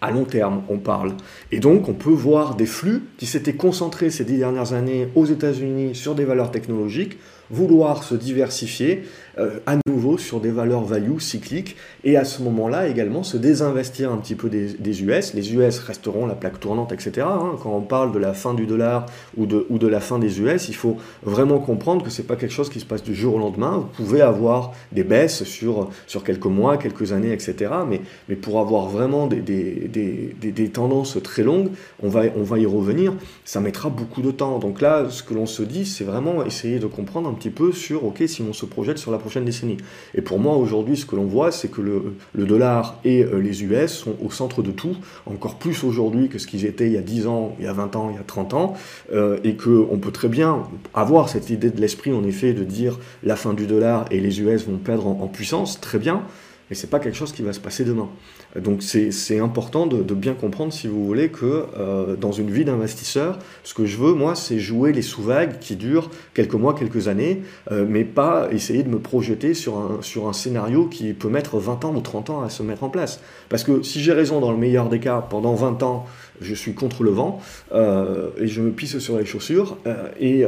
à 0.00 0.10
long 0.10 0.24
terme, 0.24 0.62
on 0.68 0.78
parle. 0.78 1.14
Et 1.52 1.60
donc, 1.60 1.88
on 1.88 1.94
peut 1.94 2.10
voir 2.10 2.54
des 2.54 2.66
flux 2.66 3.04
qui 3.18 3.26
s'étaient 3.26 3.54
concentrés 3.54 4.10
ces 4.10 4.24
dix 4.24 4.38
dernières 4.38 4.72
années 4.72 5.08
aux 5.14 5.26
États-Unis 5.26 5.94
sur 5.94 6.14
des 6.14 6.24
valeurs 6.24 6.50
technologiques, 6.50 7.18
vouloir 7.50 8.04
se 8.04 8.14
diversifier 8.14 9.04
euh, 9.38 9.58
à 9.66 9.76
nouveau 9.86 10.18
sur 10.18 10.40
des 10.40 10.50
valeurs 10.50 10.84
value 10.84 11.18
cycliques 11.18 11.76
et 12.04 12.16
à 12.16 12.24
ce 12.24 12.42
moment-là 12.42 12.88
également 12.88 13.22
se 13.22 13.36
désinvestir 13.36 14.12
un 14.12 14.16
petit 14.16 14.34
peu 14.34 14.48
des, 14.48 15.02
US. 15.02 15.34
Les 15.34 15.54
US 15.54 15.78
resteront 15.78 16.26
la 16.26 16.34
plaque 16.34 16.60
tournante, 16.60 16.92
etc. 16.92 17.26
Hein. 17.28 17.56
Quand 17.62 17.74
on 17.74 17.80
parle 17.80 18.12
de 18.12 18.18
la 18.18 18.34
fin 18.34 18.54
du 18.54 18.66
dollar 18.66 19.06
ou 19.36 19.46
de, 19.46 19.66
ou 19.70 19.78
de 19.78 19.86
la 19.86 20.00
fin 20.00 20.18
des 20.18 20.40
US, 20.40 20.68
il 20.68 20.74
faut 20.74 20.96
vraiment 21.22 21.58
comprendre 21.58 22.04
que 22.04 22.10
ce 22.10 22.22
n'est 22.22 22.28
pas 22.28 22.36
quelque 22.36 22.52
chose 22.52 22.70
qui 22.70 22.80
se 22.80 22.84
passe 22.84 23.02
du 23.02 23.14
jour 23.14 23.36
au 23.36 23.38
lendemain. 23.38 23.78
Vous 23.78 24.04
pouvez 24.04 24.20
avoir 24.20 24.72
des 24.92 25.04
baisses 25.04 25.44
sur, 25.44 25.90
sur 26.06 26.24
quelques 26.24 26.46
mois, 26.46 26.76
quelques 26.76 27.12
années, 27.12 27.32
etc. 27.32 27.72
Mais, 27.88 28.00
mais 28.28 28.36
pour 28.36 28.60
avoir 28.60 28.88
vraiment 28.88 29.26
des, 29.26 29.40
des, 29.40 29.88
des, 29.88 30.52
des 30.52 30.68
tendances 30.68 31.18
très 31.22 31.42
longues, 31.42 31.70
on 32.02 32.08
va, 32.08 32.22
on 32.36 32.42
va 32.42 32.58
y 32.58 32.66
revenir, 32.66 33.14
ça 33.44 33.60
mettra 33.60 33.88
beaucoup 33.88 34.22
de 34.22 34.30
temps. 34.30 34.58
Donc 34.58 34.80
là, 34.80 35.06
ce 35.08 35.22
que 35.22 35.34
l'on 35.34 35.46
se 35.46 35.62
dit, 35.62 35.86
c'est 35.86 36.04
vraiment 36.04 36.44
essayer 36.44 36.78
de 36.78 36.86
comprendre 36.86 37.28
un 37.28 37.34
petit 37.40 37.50
peu 37.50 37.72
sur, 37.72 38.04
ok, 38.04 38.22
si 38.26 38.42
on 38.42 38.52
se 38.52 38.66
projette 38.66 38.98
sur 38.98 39.10
la 39.10 39.18
prochaine 39.18 39.44
décennie. 39.44 39.78
Et 40.14 40.20
pour 40.20 40.38
moi, 40.38 40.56
aujourd'hui, 40.56 40.96
ce 40.96 41.06
que 41.06 41.16
l'on 41.16 41.24
voit, 41.24 41.50
c'est 41.50 41.68
que 41.68 41.80
le, 41.80 42.44
dollar 42.44 42.98
et 43.04 43.24
euh, 43.24 43.38
les 43.38 43.64
US 43.64 43.92
sont 43.92 44.14
au 44.22 44.30
centre 44.30 44.62
de 44.62 44.70
tout, 44.70 44.96
encore 45.26 45.56
plus 45.56 45.84
aujourd'hui 45.84 46.28
que 46.28 46.38
ce 46.38 46.46
qu'ils 46.46 46.66
étaient 46.66 46.86
il 46.86 46.92
y 46.92 46.98
a 46.98 47.02
10 47.02 47.26
ans, 47.26 47.56
il 47.58 47.64
y 47.64 47.68
a 47.68 47.72
20 47.72 47.96
ans, 47.96 48.10
il 48.10 48.16
y 48.16 48.20
a 48.20 48.24
30 48.24 48.54
ans, 48.54 48.74
euh, 49.12 49.38
et 49.44 49.56
qu'on 49.56 49.98
peut 49.98 50.12
très 50.12 50.28
bien 50.28 50.64
avoir 50.92 51.28
cette 51.28 51.48
idée 51.48 51.70
de 51.70 51.80
l'esprit, 51.80 52.12
en 52.12 52.24
effet, 52.24 52.52
de 52.52 52.64
dire 52.64 52.98
la 53.22 53.36
fin 53.36 53.54
du 53.54 53.66
dollar 53.66 54.04
et 54.10 54.20
les 54.20 54.40
US 54.40 54.66
vont 54.66 54.76
perdre 54.76 55.06
en 55.06 55.26
puissance, 55.28 55.80
très 55.80 55.98
bien, 55.98 56.22
mais 56.70 56.76
ce 56.76 56.86
n'est 56.86 56.90
pas 56.90 57.00
quelque 57.00 57.16
chose 57.16 57.32
qui 57.32 57.42
va 57.42 57.52
se 57.52 57.58
passer 57.58 57.84
demain. 57.84 58.08
Donc 58.56 58.82
c'est 58.82 59.38
important 59.40 59.86
de, 59.86 60.14
bien 60.14 60.34
comprendre, 60.34 60.72
si 60.72 60.86
vous 60.86 61.04
voulez, 61.04 61.28
que 61.28 61.64
euh, 61.76 62.16
dans 62.16 62.32
une 62.32 62.50
vie 62.50 62.64
d'investisseur, 62.64 63.38
ce 63.64 63.74
que 63.74 63.86
je 63.86 63.96
veux, 63.96 64.14
moi, 64.14 64.36
c'est 64.36 64.60
jouer 64.60 64.92
les 64.92 65.02
sous-vagues 65.02 65.58
qui 65.58 65.74
durent 65.74 66.10
quelques 66.32 66.54
mois, 66.54 66.74
quelques 66.74 67.08
années, 67.08 67.42
euh, 67.72 67.84
mais 67.88 68.04
pas 68.04 68.48
essayer 68.52 68.84
de 68.84 68.88
me 68.88 69.00
projeter 69.00 69.54
sur 69.54 69.78
un, 69.78 69.98
sur 70.02 70.28
un 70.28 70.32
scénario 70.32 70.86
qui 70.86 71.12
peut 71.12 71.28
mettre 71.28 71.58
20 71.58 71.84
ans 71.84 71.94
ou 71.94 72.00
30 72.00 72.30
ans 72.30 72.42
à 72.42 72.48
se 72.48 72.62
mettre 72.62 72.84
en 72.84 72.88
place. 72.88 73.20
Parce 73.48 73.64
que 73.64 73.82
si 73.82 74.00
j'ai 74.00 74.12
raison 74.12 74.40
dans 74.40 74.52
le 74.52 74.58
meilleur 74.58 74.88
des 74.88 75.00
cas, 75.00 75.20
pendant 75.28 75.54
20 75.54 75.82
ans, 75.82 76.06
je 76.40 76.54
suis 76.54 76.72
contre 76.72 77.02
le 77.02 77.10
vent 77.10 77.40
et 77.74 78.46
je 78.46 78.62
me 78.62 78.70
pisse 78.70 78.98
sur 78.98 79.18
les 79.18 79.26
chaussures. 79.26 79.76
Et, 80.18 80.46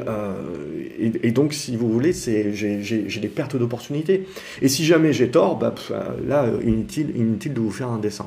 et, 0.99 1.31
donc, 1.33 1.53
si 1.53 1.77
vous 1.77 1.93
voulez, 1.93 2.13
j'ai 2.15 3.21
des 3.21 3.29
pertes 3.29 3.57
d'opportunités. 3.57 4.27
Et 4.63 4.69
si 4.69 4.87
jamais 4.87 5.13
j'ai 5.13 5.29
tort, 5.29 5.59
bah, 5.59 5.75
là, 6.27 6.47
inutile, 6.63 7.13
inutile 7.17 7.55
de 7.55 7.61
vous 7.61 7.71
faire 7.71 7.89
un 7.89 7.99
dessin. 7.99 8.27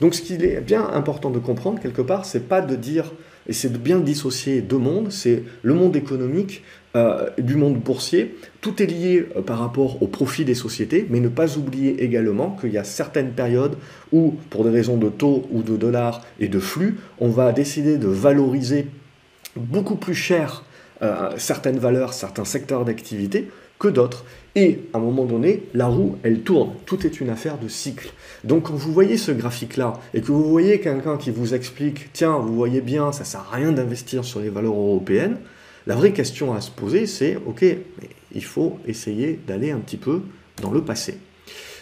Donc, 0.00 0.14
ce 0.14 0.22
qu'il 0.22 0.44
est 0.44 0.60
bien 0.60 0.88
important 0.92 1.30
de 1.30 1.38
comprendre 1.38 1.80
quelque 1.80 2.02
part, 2.02 2.24
c'est 2.24 2.48
pas 2.48 2.60
de 2.60 2.76
dire 2.76 3.12
et 3.46 3.52
c'est 3.52 3.70
de 3.70 3.78
bien 3.78 4.00
dissocier 4.00 4.62
deux 4.62 4.78
mondes, 4.78 5.12
c'est 5.12 5.42
le 5.62 5.74
monde 5.74 5.96
économique 5.96 6.62
euh, 6.96 7.28
du 7.38 7.56
monde 7.56 7.78
boursier. 7.78 8.36
Tout 8.60 8.82
est 8.82 8.86
lié 8.86 9.26
euh, 9.36 9.42
par 9.42 9.58
rapport 9.58 10.02
au 10.02 10.06
profit 10.06 10.44
des 10.44 10.54
sociétés, 10.54 11.06
mais 11.10 11.20
ne 11.20 11.28
pas 11.28 11.58
oublier 11.58 12.02
également 12.02 12.56
qu'il 12.60 12.70
y 12.70 12.78
a 12.78 12.84
certaines 12.84 13.32
périodes 13.32 13.76
où, 14.12 14.36
pour 14.50 14.64
des 14.64 14.70
raisons 14.70 14.96
de 14.96 15.08
taux 15.08 15.46
ou 15.50 15.62
de 15.62 15.76
dollars 15.76 16.22
et 16.40 16.48
de 16.48 16.58
flux, 16.58 16.98
on 17.18 17.28
va 17.28 17.52
décider 17.52 17.98
de 17.98 18.08
valoriser 18.08 18.86
beaucoup 19.56 19.96
plus 19.96 20.14
cher 20.14 20.64
euh, 21.02 21.32
certaines 21.36 21.78
valeurs, 21.78 22.12
certains 22.12 22.44
secteurs 22.44 22.84
d'activité 22.84 23.50
que 23.78 23.88
d'autres. 23.88 24.24
Et 24.56 24.80
à 24.92 24.98
un 24.98 25.00
moment 25.00 25.24
donné, 25.24 25.64
la 25.74 25.86
roue, 25.86 26.16
elle 26.22 26.40
tourne. 26.40 26.74
Tout 26.86 27.04
est 27.06 27.20
une 27.20 27.28
affaire 27.28 27.58
de 27.58 27.66
cycle. 27.66 28.12
Donc 28.44 28.64
quand 28.64 28.74
vous 28.74 28.92
voyez 28.92 29.16
ce 29.16 29.32
graphique-là 29.32 29.94
et 30.14 30.20
que 30.20 30.28
vous 30.28 30.48
voyez 30.48 30.80
quelqu'un 30.80 31.16
qui 31.16 31.30
vous 31.30 31.54
explique, 31.54 32.12
tiens, 32.12 32.38
vous 32.38 32.54
voyez 32.54 32.80
bien, 32.80 33.10
ça 33.10 33.24
sert 33.24 33.46
à 33.52 33.56
rien 33.56 33.72
d'investir 33.72 34.24
sur 34.24 34.40
les 34.40 34.50
valeurs 34.50 34.74
européennes, 34.74 35.38
la 35.86 35.96
vraie 35.96 36.12
question 36.12 36.54
à 36.54 36.60
se 36.60 36.70
poser, 36.70 37.06
c'est, 37.06 37.36
ok, 37.46 37.64
il 38.32 38.44
faut 38.44 38.78
essayer 38.86 39.38
d'aller 39.46 39.70
un 39.70 39.78
petit 39.78 39.96
peu 39.96 40.22
dans 40.62 40.70
le 40.70 40.82
passé. 40.82 41.18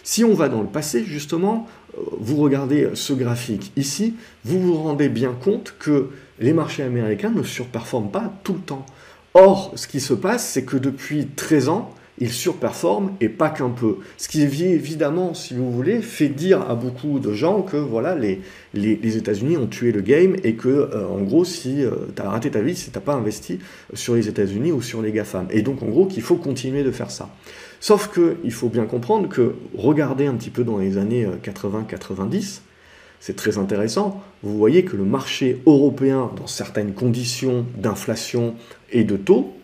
Si 0.02 0.24
on 0.24 0.34
va 0.34 0.48
dans 0.48 0.62
le 0.62 0.68
passé, 0.68 1.04
justement, 1.04 1.68
euh, 1.96 2.00
vous 2.18 2.36
regardez 2.36 2.90
ce 2.94 3.12
graphique 3.12 3.70
ici, 3.76 4.14
vous 4.44 4.60
vous 4.60 4.74
rendez 4.74 5.08
bien 5.08 5.32
compte 5.32 5.74
que 5.78 6.08
les 6.40 6.52
marchés 6.52 6.82
américains 6.82 7.30
ne 7.30 7.42
surperforment 7.42 8.10
pas 8.10 8.32
tout 8.42 8.54
le 8.54 8.60
temps. 8.60 8.84
Or, 9.34 9.72
ce 9.76 9.86
qui 9.86 10.00
se 10.00 10.14
passe, 10.14 10.48
c'est 10.48 10.64
que 10.64 10.76
depuis 10.76 11.28
13 11.28 11.68
ans, 11.68 11.94
ils 12.18 12.30
surperforment 12.30 13.12
et 13.20 13.28
pas 13.28 13.50
qu'un 13.50 13.70
peu. 13.70 13.96
Ce 14.18 14.28
qui 14.28 14.42
évidemment, 14.42 15.34
si 15.34 15.54
vous 15.54 15.72
voulez, 15.72 16.02
fait 16.02 16.28
dire 16.28 16.60
à 16.62 16.74
beaucoup 16.74 17.18
de 17.18 17.32
gens 17.32 17.62
que 17.62 17.76
voilà, 17.76 18.14
les, 18.14 18.40
les, 18.74 19.16
États-Unis 19.16 19.56
ont 19.56 19.66
tué 19.66 19.92
le 19.92 20.02
game 20.02 20.36
et 20.44 20.54
que, 20.54 20.68
euh, 20.68 21.08
en 21.08 21.22
gros, 21.22 21.44
si 21.44 21.84
euh, 21.84 21.90
tu 22.14 22.22
as 22.22 22.28
raté 22.28 22.50
ta 22.50 22.60
vie, 22.60 22.76
si 22.76 22.90
tu 22.90 22.98
n'as 22.98 23.04
pas 23.04 23.14
investi 23.14 23.58
sur 23.94 24.14
les 24.14 24.28
États-Unis 24.28 24.72
ou 24.72 24.82
sur 24.82 25.00
les 25.00 25.12
GAFAM. 25.12 25.46
Et 25.50 25.62
donc, 25.62 25.82
en 25.82 25.86
gros, 25.86 26.06
qu'il 26.06 26.22
faut 26.22 26.36
continuer 26.36 26.82
de 26.84 26.90
faire 26.90 27.10
ça. 27.10 27.30
Sauf 27.80 28.12
qu'il 28.12 28.52
faut 28.52 28.68
bien 28.68 28.84
comprendre 28.84 29.28
que, 29.28 29.54
regardez 29.76 30.26
un 30.26 30.34
petit 30.34 30.50
peu 30.50 30.64
dans 30.64 30.78
les 30.78 30.98
années 30.98 31.26
80-90, 31.42 32.36
euh, 32.36 32.60
c'est 33.20 33.36
très 33.36 33.56
intéressant. 33.56 34.22
Vous 34.42 34.56
voyez 34.58 34.84
que 34.84 34.96
le 34.96 35.04
marché 35.04 35.62
européen, 35.66 36.30
dans 36.36 36.46
certaines 36.46 36.92
conditions 36.92 37.64
d'inflation 37.76 38.54
et 38.90 39.04
de 39.04 39.16
taux, 39.16 39.54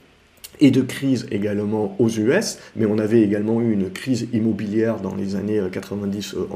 et 0.61 0.71
de 0.71 0.83
crise 0.83 1.27
également 1.31 1.95
aux 1.99 2.09
US, 2.09 2.59
mais 2.77 2.87
on 2.87 2.99
avait 2.99 3.23
également 3.23 3.61
eu 3.61 3.73
une 3.73 3.91
crise 3.91 4.29
immobilière 4.33 5.01
dans 5.01 5.15
les 5.15 5.37
années 5.37 5.61
90 5.71 6.35
euh, 6.35 6.47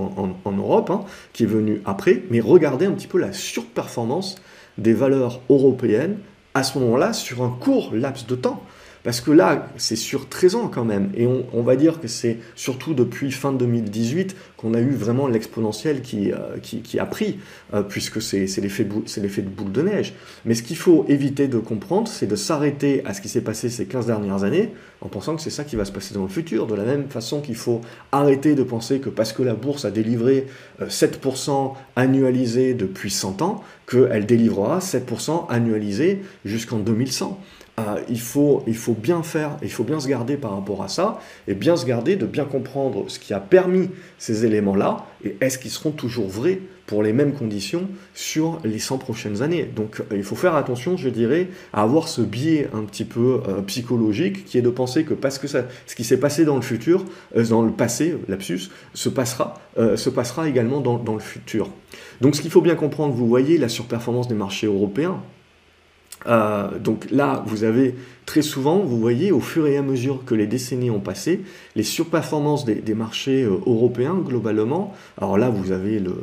en, 0.45 0.53
Europe, 0.53 0.91
hein, 0.91 1.05
qui 1.33 1.45
est 1.45 1.47
venue 1.47 1.81
après, 1.85 2.23
mais 2.31 2.41
regardez 2.41 2.87
un 2.87 2.93
petit 2.93 3.07
peu 3.07 3.19
la 3.19 3.33
surperformance 3.33 4.37
des 4.79 4.93
valeurs 4.93 5.41
européennes 5.49 6.17
à 6.55 6.63
ce 6.63 6.79
moment-là 6.79 7.13
sur 7.13 7.43
un 7.43 7.51
court 7.51 7.93
laps 7.95 8.27
de 8.27 8.35
temps. 8.35 8.63
Parce 9.05 9.21
que 9.21 9.33
là, 9.33 9.69
c'est 9.77 9.97
sur 9.97 10.29
13 10.29 10.55
ans 10.55 10.69
quand 10.69 10.85
même. 10.85 11.11
Et 11.17 11.27
on, 11.27 11.63
va 11.63 11.77
dire 11.77 12.01
que 12.01 12.09
c'est 12.09 12.39
surtout 12.55 12.95
depuis 12.95 13.33
fin 13.33 13.53
2018 13.53 14.37
qu'on 14.57 14.75
a 14.75 14.81
eu 14.81 14.91
vraiment 14.91 15.27
l'exponentiel 15.27 16.03
qui, 16.03 16.33
euh, 16.33 16.59
qui, 16.63 16.99
a 16.99 17.07
pris, 17.07 17.39
euh, 17.75 17.83
puisque 17.83 18.23
c'est 18.23 18.47
l'effet 18.61 18.85
de 18.85 19.49
boule 19.49 19.73
de 19.73 19.83
neige. 19.83 20.15
Mais 20.45 20.55
ce 20.55 20.63
qu'il 20.63 20.77
faut 20.77 21.05
éviter 21.09 21.49
de 21.49 21.59
comprendre, 21.59 22.07
c'est 22.07 22.27
de 22.27 22.37
s'arrêter 22.37 23.03
à 23.05 23.13
ce 23.13 23.21
qui 23.21 23.29
s'est 23.29 23.41
passé 23.41 23.71
ces 23.71 23.87
15 23.87 24.07
dernières 24.07 24.45
années 24.45 24.71
en 25.01 25.09
pensant 25.09 25.35
que 25.35 25.43
c'est 25.43 25.51
ça 25.51 25.65
qui 25.65 25.75
va 25.75 25.85
se 25.85 25.93
passer 25.93 26.15
dans 26.15 26.23
le 26.23 26.29
futur. 26.29 26.69
De 26.69 26.75
la 26.75 26.85
même 26.85 27.09
façon 27.09 27.41
qu'il 27.41 27.57
faut 27.57 27.81
arrêter 28.13 28.55
de 28.55 28.63
penser 28.63 29.01
que 29.01 29.09
parce 29.09 29.33
que 29.33 29.43
la 29.43 29.55
bourse 29.55 29.85
a 29.85 29.91
délivré 29.91 30.47
7% 30.81 31.51
euh, 31.51 31.69
annualisé 31.97 32.75
depuis 32.75 33.11
100 33.11 33.43
ans, 33.43 33.65
qu'elle 33.91 34.27
délivrera 34.27 34.79
7% 34.79 35.47
annualisé 35.51 36.23
jusqu'en 36.45 36.79
2100. 36.79 37.41
Euh, 37.81 38.01
il, 38.11 38.21
faut, 38.21 38.63
il 38.67 38.77
faut 38.77 38.93
bien 38.93 39.23
faire, 39.23 39.57
il 39.63 39.71
faut 39.71 39.85
bien 39.85 39.99
se 39.99 40.07
garder 40.07 40.37
par 40.37 40.55
rapport 40.55 40.83
à 40.83 40.89
ça, 40.89 41.21
et 41.49 41.55
bien 41.55 41.75
se 41.75 41.87
garder 41.87 42.17
de 42.17 42.27
bien 42.27 42.45
comprendre 42.45 43.07
ce 43.09 43.19
qui 43.19 43.33
a 43.33 43.41
permis 43.41 43.89
ces 44.19 44.45
éléments-là, 44.45 45.07
et 45.25 45.37
est-ce 45.41 45.59
qu'ils 45.59 45.71
seront 45.71 45.91
toujours 45.91 46.29
vrais 46.29 46.61
pour 46.85 47.03
les 47.03 47.15
mêmes 47.15 47.33
conditions 47.33 47.89
sur 48.13 48.59
les 48.65 48.79
100 48.79 48.99
prochaines 48.99 49.41
années. 49.41 49.65
Donc 49.65 50.01
euh, 50.01 50.17
il 50.17 50.23
faut 50.23 50.37
faire 50.37 50.55
attention, 50.55 50.99
je 50.99 51.09
dirais, 51.09 51.49
à 51.73 51.83
avoir 51.83 52.09
ce 52.09 52.21
biais 52.21 52.69
un 52.75 52.83
petit 52.83 53.05
peu 53.07 53.41
euh, 53.49 53.63
psychologique, 53.63 54.45
qui 54.45 54.59
est 54.59 54.63
de 54.63 54.69
penser 54.69 55.05
que 55.05 55.15
parce 55.15 55.39
que 55.39 55.47
ce 55.47 55.65
qui 55.97 56.05
s'est 56.05 56.21
passé 56.21 56.45
dans 56.45 56.57
le 56.57 56.63
futur, 56.63 57.07
dans 57.35 57.63
le 57.63 57.73
passé, 57.73 58.19
lapsus, 58.29 58.69
se 58.93 59.09
passera, 59.09 59.55
se 59.77 60.11
passera 60.11 60.47
également 60.47 60.81
dans, 60.81 60.99
dans 60.99 61.15
le 61.15 61.21
futur. 61.21 61.71
Donc 62.21 62.37
ce 62.37 62.43
qu'il 62.43 62.51
faut 62.51 62.61
bien 62.61 62.75
comprendre, 62.75 63.15
vous 63.15 63.27
voyez 63.27 63.57
la 63.57 63.71
surperformance 63.71 64.29
des 64.29 64.35
marchés 64.35 64.67
européens, 64.67 65.23
euh, 66.27 66.79
donc 66.79 67.11
là, 67.11 67.43
vous 67.47 67.65
avez 67.65 67.95
très 68.27 68.43
souvent, 68.43 68.79
vous 68.79 68.99
voyez, 68.99 69.33
au 69.33 69.41
fur 69.41 69.67
et 69.67 69.77
à 69.77 69.83
mesure 69.83 70.25
que 70.25 70.35
les 70.35 70.47
décennies 70.47 70.91
ont 70.91 71.01
passé, 71.01 71.41
les 71.75 71.83
surperformances 71.83 72.65
des, 72.65 72.95
marchés 72.95 73.43
euh, 73.43 73.59
européens 73.67 74.15
globalement. 74.15 74.95
Alors 75.21 75.39
là, 75.39 75.51
vous 75.51 75.73
avez 75.73 75.99
le, 75.99 76.15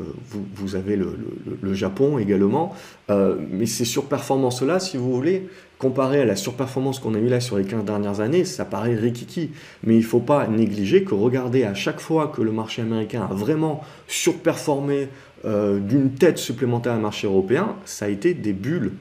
vous, 0.55 0.75
avez 0.75 0.95
le, 0.95 1.73
Japon 1.73 2.17
également, 2.17 2.73
euh, 3.09 3.35
mais 3.51 3.65
ces 3.65 3.85
surperformances-là, 3.85 4.79
si 4.79 4.97
vous 4.97 5.13
voulez, 5.13 5.47
comparé 5.77 6.21
à 6.21 6.25
la 6.25 6.35
surperformance 6.35 6.99
qu'on 6.99 7.15
a 7.15 7.19
eue 7.19 7.27
là 7.29 7.39
sur 7.39 7.57
les 7.57 7.63
15 7.63 7.85
dernières 7.85 8.19
années, 8.21 8.43
ça 8.43 8.65
paraît 8.65 8.95
rikiki. 8.95 9.51
Mais 9.83 9.95
il 9.95 10.01
ne 10.01 10.03
faut 10.03 10.19
pas 10.19 10.47
négliger 10.47 11.03
que 11.03 11.13
regarder 11.13 11.63
à 11.63 11.73
chaque 11.73 11.99
fois 11.99 12.27
que 12.27 12.41
le 12.41 12.51
marché 12.51 12.81
américain 12.81 13.27
a 13.29 13.33
vraiment 13.33 13.81
surperformé 14.07 15.07
d'une 15.45 16.11
tête 16.11 16.37
supplémentaire 16.37 16.91
à 16.91 16.95
un 16.97 16.99
marché 16.99 17.27
européen, 17.27 17.77
ça 17.85 18.05
a 18.05 18.09
été 18.09 18.33
des 18.33 18.51
bulles 18.51 18.91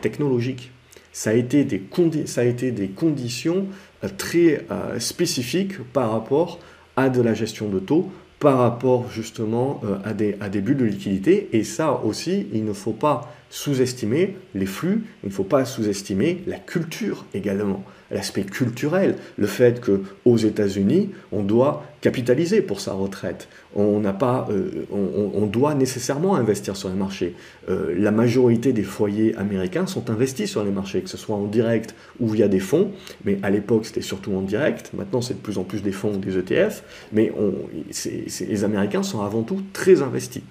technologique. 0.00 0.70
Ça 1.12 1.30
a 1.30 1.32
été 1.32 1.64
des, 1.64 1.80
conditions 2.88 3.66
euh, 4.04 4.08
très 4.16 4.64
euh, 4.70 4.98
spécifiques 5.00 5.78
par 5.92 6.12
rapport 6.12 6.60
à 6.96 7.08
de 7.08 7.20
la 7.20 7.34
gestion 7.34 7.68
de 7.68 7.78
taux, 7.78 8.10
par 8.38 8.58
rapport 8.58 9.10
justement 9.10 9.80
euh, 9.84 9.96
à, 10.04 10.12
des, 10.14 10.36
à 10.40 10.48
des 10.48 10.60
bulles 10.60 10.76
de 10.76 10.84
liquidité. 10.84 11.48
Et 11.52 11.64
ça 11.64 12.00
aussi, 12.04 12.46
il 12.52 12.64
ne 12.64 12.72
faut 12.72 12.92
pas 12.92 13.32
sous-estimer 13.50 14.36
les 14.54 14.66
flux, 14.66 15.04
il 15.22 15.28
ne 15.28 15.32
faut 15.32 15.44
pas 15.44 15.64
sous-estimer 15.64 16.42
la 16.46 16.58
culture 16.58 17.24
également 17.34 17.84
l'aspect 18.10 18.44
culturel, 18.44 19.16
le 19.36 19.46
fait 19.46 19.80
que 19.80 20.02
aux 20.24 20.36
États-Unis, 20.36 21.10
on 21.32 21.42
doit 21.42 21.84
capitaliser 22.00 22.62
pour 22.62 22.80
sa 22.80 22.92
retraite. 22.92 23.48
On 23.74 24.00
n'a 24.00 24.12
pas, 24.12 24.48
euh, 24.50 24.86
on, 24.90 25.46
doit 25.46 25.74
nécessairement 25.74 26.36
investir 26.36 26.76
sur 26.76 26.88
les 26.88 26.94
marchés. 26.94 27.34
Euh, 27.68 27.94
la 27.98 28.10
majorité 28.10 28.72
des 28.72 28.82
foyers 28.82 29.34
américains 29.36 29.86
sont 29.86 30.08
investis 30.10 30.50
sur 30.50 30.64
les 30.64 30.70
marchés, 30.70 31.02
que 31.02 31.10
ce 31.10 31.16
soit 31.16 31.36
en 31.36 31.44
direct 31.44 31.94
ou 32.20 32.28
via 32.28 32.48
des 32.48 32.60
fonds. 32.60 32.92
Mais 33.24 33.38
à 33.42 33.50
l'époque, 33.50 33.86
c'était 33.86 34.00
surtout 34.00 34.32
en 34.32 34.42
direct. 34.42 34.92
Maintenant, 34.94 35.20
c'est 35.20 35.34
de 35.34 35.40
plus 35.40 35.58
en 35.58 35.64
plus 35.64 35.82
des 35.82 35.92
fonds, 35.92 36.16
des 36.16 36.38
ETF. 36.38 36.82
Mais 37.12 37.32
on, 37.38 37.54
les 38.48 38.64
Américains 38.64 39.02
sont 39.02 39.22
avant 39.22 39.42
tout 39.42 39.60
très 39.72 40.00
investis. 40.02 40.42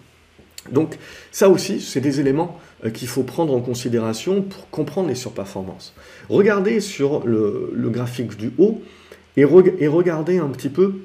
Donc 0.71 0.97
ça 1.31 1.49
aussi, 1.49 1.79
c'est 1.79 2.01
des 2.01 2.19
éléments 2.19 2.59
euh, 2.85 2.89
qu'il 2.89 3.07
faut 3.07 3.23
prendre 3.23 3.53
en 3.55 3.61
considération 3.61 4.41
pour 4.41 4.69
comprendre 4.69 5.07
les 5.07 5.15
surperformances. 5.15 5.93
Regardez 6.29 6.79
sur 6.79 7.25
le, 7.25 7.71
graphique 7.89 8.37
du 8.37 8.51
haut 8.57 8.81
et, 9.35 9.45
regardez 9.45 10.39
un 10.39 10.49
petit 10.49 10.69
peu 10.69 10.95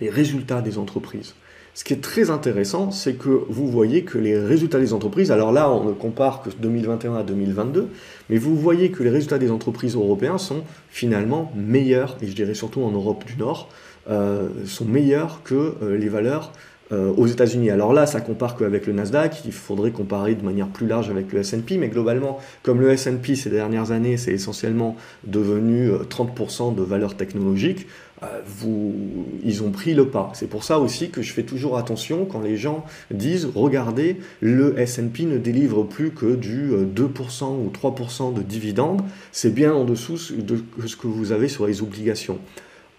les 0.00 0.10
résultats 0.10 0.60
des 0.60 0.78
entreprises. 0.78 1.34
Ce 1.74 1.84
qui 1.84 1.92
est 1.92 2.02
très 2.02 2.30
intéressant, 2.30 2.90
c'est 2.90 3.14
que 3.14 3.28
vous 3.48 3.68
voyez 3.68 4.02
que 4.02 4.18
les 4.18 4.36
résultats 4.36 4.80
des 4.80 4.92
entreprises, 4.92 5.30
alors 5.30 5.52
là 5.52 5.70
on 5.70 5.84
ne 5.84 5.92
compare 5.92 6.42
que 6.42 6.50
2021 6.50 7.14
à 7.14 7.22
2022, 7.22 7.88
mais 8.30 8.36
vous 8.36 8.56
voyez 8.56 8.90
que 8.90 9.04
les 9.04 9.10
résultats 9.10 9.38
des 9.38 9.50
entreprises 9.50 9.94
européennes 9.94 10.38
sont 10.38 10.62
finalement 10.88 11.52
meilleurs, 11.54 12.16
et 12.20 12.26
je 12.26 12.34
dirais 12.34 12.54
surtout 12.54 12.82
en 12.82 12.90
Europe 12.90 13.24
du 13.26 13.36
Nord, 13.36 13.68
euh, 14.10 14.48
sont 14.64 14.86
meilleurs 14.86 15.42
que 15.44 15.74
euh, 15.82 15.96
les 15.96 16.08
valeurs 16.08 16.52
euh, 16.90 17.12
aux 17.18 17.26
États-Unis. 17.26 17.70
Alors 17.70 17.92
là, 17.92 18.06
ça 18.06 18.22
compare 18.22 18.56
qu'avec 18.56 18.86
le 18.86 18.94
Nasdaq, 18.94 19.44
il 19.44 19.52
faudrait 19.52 19.90
comparer 19.90 20.34
de 20.34 20.42
manière 20.42 20.68
plus 20.68 20.86
large 20.86 21.10
avec 21.10 21.34
le 21.34 21.40
S&P, 21.40 21.76
mais 21.76 21.88
globalement, 21.88 22.38
comme 22.62 22.80
le 22.80 22.90
S&P 22.90 23.36
ces 23.36 23.50
dernières 23.50 23.90
années, 23.90 24.16
c'est 24.16 24.32
essentiellement 24.32 24.96
devenu 25.24 25.90
30% 25.90 26.72
euh, 26.72 26.74
de 26.74 26.82
valeur 26.82 27.14
technologique, 27.14 27.86
euh, 28.22 28.40
vous, 28.46 28.94
ils 29.44 29.62
ont 29.62 29.70
pris 29.70 29.92
le 29.92 30.08
pas. 30.08 30.30
C'est 30.32 30.48
pour 30.48 30.64
ça 30.64 30.78
aussi 30.78 31.10
que 31.10 31.20
je 31.20 31.30
fais 31.34 31.42
toujours 31.42 31.76
attention 31.76 32.24
quand 32.24 32.40
les 32.40 32.56
gens 32.56 32.86
disent 33.10 33.46
regardez, 33.54 34.16
le 34.40 34.78
S&P 34.78 35.24
ne 35.24 35.36
délivre 35.36 35.82
plus 35.82 36.10
que 36.10 36.36
du 36.36 36.70
2% 36.72 37.44
ou 37.44 37.70
3% 37.70 38.32
de 38.32 38.40
dividendes, 38.40 39.02
c'est 39.30 39.52
bien 39.52 39.74
en 39.74 39.84
dessous 39.84 40.18
de 40.38 40.58
ce 40.86 40.96
que 40.96 41.06
vous 41.06 41.32
avez 41.32 41.48
sur 41.48 41.66
les 41.66 41.82
obligations. 41.82 42.38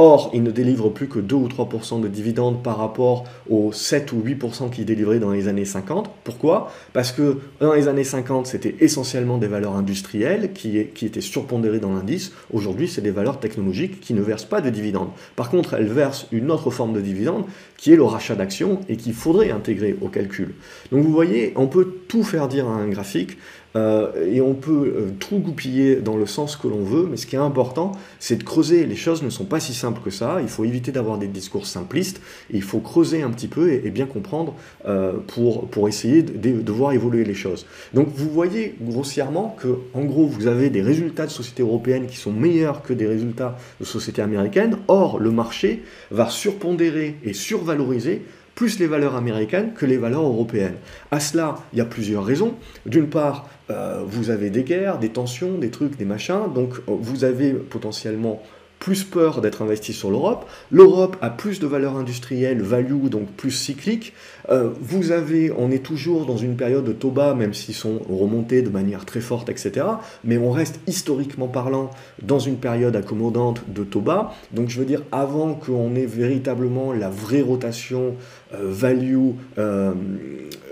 Or, 0.02 0.32
il 0.34 0.44
ne 0.44 0.52
délivre 0.52 0.88
plus 0.88 1.10
que 1.10 1.20
2 1.20 1.36
ou 1.36 1.50
3% 1.50 2.00
de 2.00 2.08
dividendes 2.08 2.64
par 2.64 2.78
rapport 2.78 3.26
aux 3.50 3.74
7 3.74 4.14
ou 4.14 4.24
8% 4.26 4.70
qu'il 4.70 4.86
délivrait 4.86 5.20
dans 5.20 5.32
les 5.32 5.50
années 5.50 5.66
50. 5.66 6.10
Pourquoi? 6.24 6.72
Parce 6.94 7.12
que 7.12 7.40
dans 7.60 7.74
les 7.74 7.90
années 7.90 8.06
50, 8.06 8.48
c'était 8.48 8.78
essentiellement 8.80 9.38
des 9.38 9.48
valeurs 9.48 9.76
industrielles 9.76 10.54
qui, 10.54 10.78
étaient 10.78 11.20
surpondérées 11.20 11.80
dans 11.80 11.94
l'indice. 11.94 12.32
Aujourd'hui, 12.54 12.88
c'est 12.88 13.02
des 13.02 13.12
valeurs 13.12 13.42
technologiques 13.42 14.00
qui 14.00 14.14
ne 14.14 14.22
versent 14.22 14.46
pas 14.46 14.62
de 14.62 14.70
dividendes. 14.70 15.10
Par 15.36 15.50
contre, 15.50 15.74
elles 15.74 15.92
versent 15.92 16.28
une 16.32 16.50
autre 16.50 16.72
forme 16.72 16.94
de 16.94 17.02
dividende 17.02 17.44
qui 17.76 17.92
est 17.92 17.98
le 17.98 18.04
rachat 18.04 18.36
d'actions 18.36 18.80
et 18.88 18.96
qu'il 18.96 19.14
faudrait 19.14 19.52
intégrer 19.52 19.98
au 20.00 20.08
calcul. 20.08 20.56
Donc 20.94 21.04
vous 21.04 21.12
voyez, 21.12 21.52
on 21.58 21.68
peut 21.68 21.96
tout 22.08 22.24
faire 22.24 22.48
dire 22.48 22.70
à 22.70 22.72
un 22.72 22.88
graphique. 22.88 23.38
Euh, 23.76 24.26
et 24.26 24.42
on 24.42 24.56
peut 24.56 24.94
euh, 24.96 25.12
tout 25.20 25.38
goupiller 25.38 25.98
dans 25.98 26.18
le 26.18 26.26
sens 26.26 26.56
que 26.56 26.68
l'on 26.68 26.84
veut, 26.84 27.08
mais 27.10 27.18
ce 27.18 27.28
qui 27.28 27.36
est 27.36 27.40
important, 27.40 27.92
c'est 28.20 28.38
de 28.38 28.44
creuser. 28.44 28.86
Les 28.86 28.96
choses 28.96 29.22
ne 29.22 29.30
sont 29.30 29.46
pas 29.46 29.60
si 29.60 29.74
simples 29.74 30.02
que 30.04 30.10
ça. 30.10 30.40
Il 30.42 30.48
faut 30.48 30.66
éviter 30.66 30.92
d'avoir 30.92 31.18
des 31.18 31.28
discours 31.28 31.68
simplistes. 31.68 32.22
il 32.50 32.64
faut 32.64 32.80
creuser 32.80 33.22
un 33.22 33.30
petit 33.30 33.48
peu 33.48 33.72
et, 33.72 33.90
bien 33.92 34.06
comprendre 34.06 34.56
euh, 34.88 35.14
pour, 35.28 35.68
pour 35.68 35.88
essayer 35.88 36.24
de, 36.24 36.62
de, 36.62 36.72
voir 36.72 36.94
évoluer 36.94 37.24
les 37.24 37.34
choses. 37.34 37.66
Donc 37.94 38.08
vous 38.16 38.30
voyez 38.30 38.76
grossièrement 38.82 39.56
que, 39.60 39.80
en 39.94 40.04
gros, 40.04 40.26
vous 40.26 40.48
avez 40.48 40.70
des 40.70 40.82
résultats 40.82 41.26
de 41.26 41.32
sociétés 41.32 41.64
européennes 41.64 42.08
qui 42.08 42.18
sont 42.18 42.32
meilleurs 42.32 42.82
que 42.82 42.94
des 42.94 43.08
résultats 43.08 43.58
de 43.80 43.86
sociétés 43.86 44.22
américaines. 44.22 44.78
Or, 44.88 45.20
le 45.20 45.32
marché 45.32 45.84
va 46.12 46.30
surpondérer 46.30 47.18
et 47.24 47.34
survaloriser 47.34 48.24
plus 48.60 48.78
les 48.80 48.88
valeurs 48.88 49.16
américaines 49.16 49.72
que 49.74 49.86
les 49.86 49.96
valeurs 49.96 50.24
européennes. 50.24 50.76
À 51.12 51.22
cela, 51.22 51.56
il 51.72 51.80
y 51.80 51.82
a 51.82 51.86
plusieurs 51.86 52.26
raisons. 52.26 52.56
D'une 52.86 53.08
part, 53.08 53.48
euh, 53.70 54.04
vous 54.06 54.30
avez 54.30 54.50
des 54.50 54.64
guerres, 54.64 55.00
des 55.00 55.10
tensions, 55.10 55.58
des 55.58 55.70
trucs, 55.70 55.98
des 55.98 56.06
machins, 56.06 56.52
donc 56.54 56.76
euh, 56.78 56.96
vous 57.00 57.24
avez 57.24 57.54
potentiellement 57.54 58.42
plus 58.80 59.04
peur 59.04 59.42
d'être 59.42 59.62
investi 59.62 59.94
sur 59.94 60.10
l'Europe. 60.10 60.50
L'Europe 60.72 61.18
a 61.22 61.30
plus 61.30 61.60
de 61.60 61.68
valeurs 61.68 61.98
industrielles, 61.98 62.62
value, 62.62 63.08
donc 63.08 63.28
plus 63.28 63.52
cyclique. 63.52 64.14
Euh, 64.50 64.70
vous 64.80 65.12
avez, 65.12 65.52
on 65.52 65.70
est 65.70 65.84
toujours 65.84 66.26
dans 66.26 66.38
une 66.38 66.56
période 66.56 66.86
de 66.86 66.94
taux 66.94 67.12
bas, 67.12 67.34
même 67.34 67.54
s'ils 67.54 67.76
sont 67.76 68.00
remontés 68.10 68.62
de 68.62 68.70
manière 68.70 69.06
très 69.06 69.20
forte, 69.20 69.50
etc. 69.50 69.86
Mais 70.24 70.38
on 70.38 70.52
reste 70.52 70.80
historiquement 70.88 71.50
parlant 71.50 71.92
dans 72.22 72.40
une 72.40 72.56
période 72.56 72.96
accommodante 72.96 73.64
de 73.68 73.84
taux 73.84 74.02
bas. 74.02 74.34
Donc 74.54 74.70
je 74.70 74.80
veux 74.80 74.86
dire, 74.86 75.04
avant 75.12 75.56
qu'on 75.56 75.94
ait 75.96 76.06
véritablement 76.06 76.94
la 76.94 77.10
vraie 77.10 77.42
rotation 77.42 78.16
euh, 78.54 78.60
value, 78.62 79.32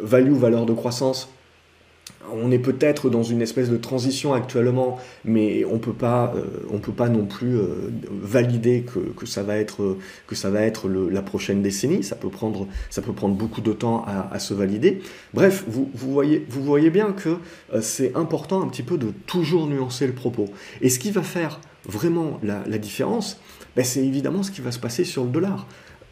value, 0.02 0.34
valeur 0.34 0.66
de 0.66 0.74
croissance 0.74 1.30
on 2.32 2.52
est 2.52 2.60
peut-être 2.60 3.10
dans 3.10 3.24
une 3.24 3.42
espèce 3.42 3.70
de 3.70 3.78
transition 3.78 4.34
actuellement, 4.34 5.00
mais 5.26 5.66
on 5.66 5.80
peut 5.80 5.94
pas, 5.94 6.34
euh, 6.36 6.78
peut 6.80 6.92
pas 6.92 7.10
non 7.10 7.26
plus 7.26 7.56
euh, 7.56 7.92
valider 8.10 8.84
que, 9.16 9.26
ça 9.26 9.44
va 9.44 9.58
être, 9.58 9.98
la 10.90 11.22
prochaine 11.22 11.62
décennie. 11.62 12.04
Ça 12.04 12.16
peut 12.16 12.30
prendre, 12.30 12.68
beaucoup 13.30 13.62
de 13.62 13.74
temps 13.74 14.06
à, 14.06 14.40
se 14.40 14.54
valider. 14.54 15.02
Bref, 15.34 15.64
vous, 15.68 15.90
vous, 15.94 16.12
voyez, 16.12 16.46
vous 16.50 16.64
voyez 16.64 16.90
bien 16.90 17.12
que 17.12 17.38
euh, 17.74 17.82
c'est 17.82 18.16
important 18.16 18.62
un 18.62 18.68
petit 18.68 18.84
peu 18.84 18.98
de 18.98 19.12
toujours 19.26 19.68
nuancer 19.68 20.08
le 20.08 20.14
propos. 20.14 20.46
Et 20.82 20.90
ce 20.90 21.00
qui 21.00 21.12
va 21.12 21.24
faire 21.24 21.60
vraiment 21.86 22.40
la, 22.44 22.78
différence, 22.78 23.40
ben, 23.76 23.84
c'est 23.84 24.06
évidemment 24.06 24.44
ce 24.44 24.52
qui 24.52 24.62
va 24.62 24.72
se 24.72 24.80
passer 24.80 25.04
sur 25.04 25.24
le 25.24 25.30
dollar 25.30 25.68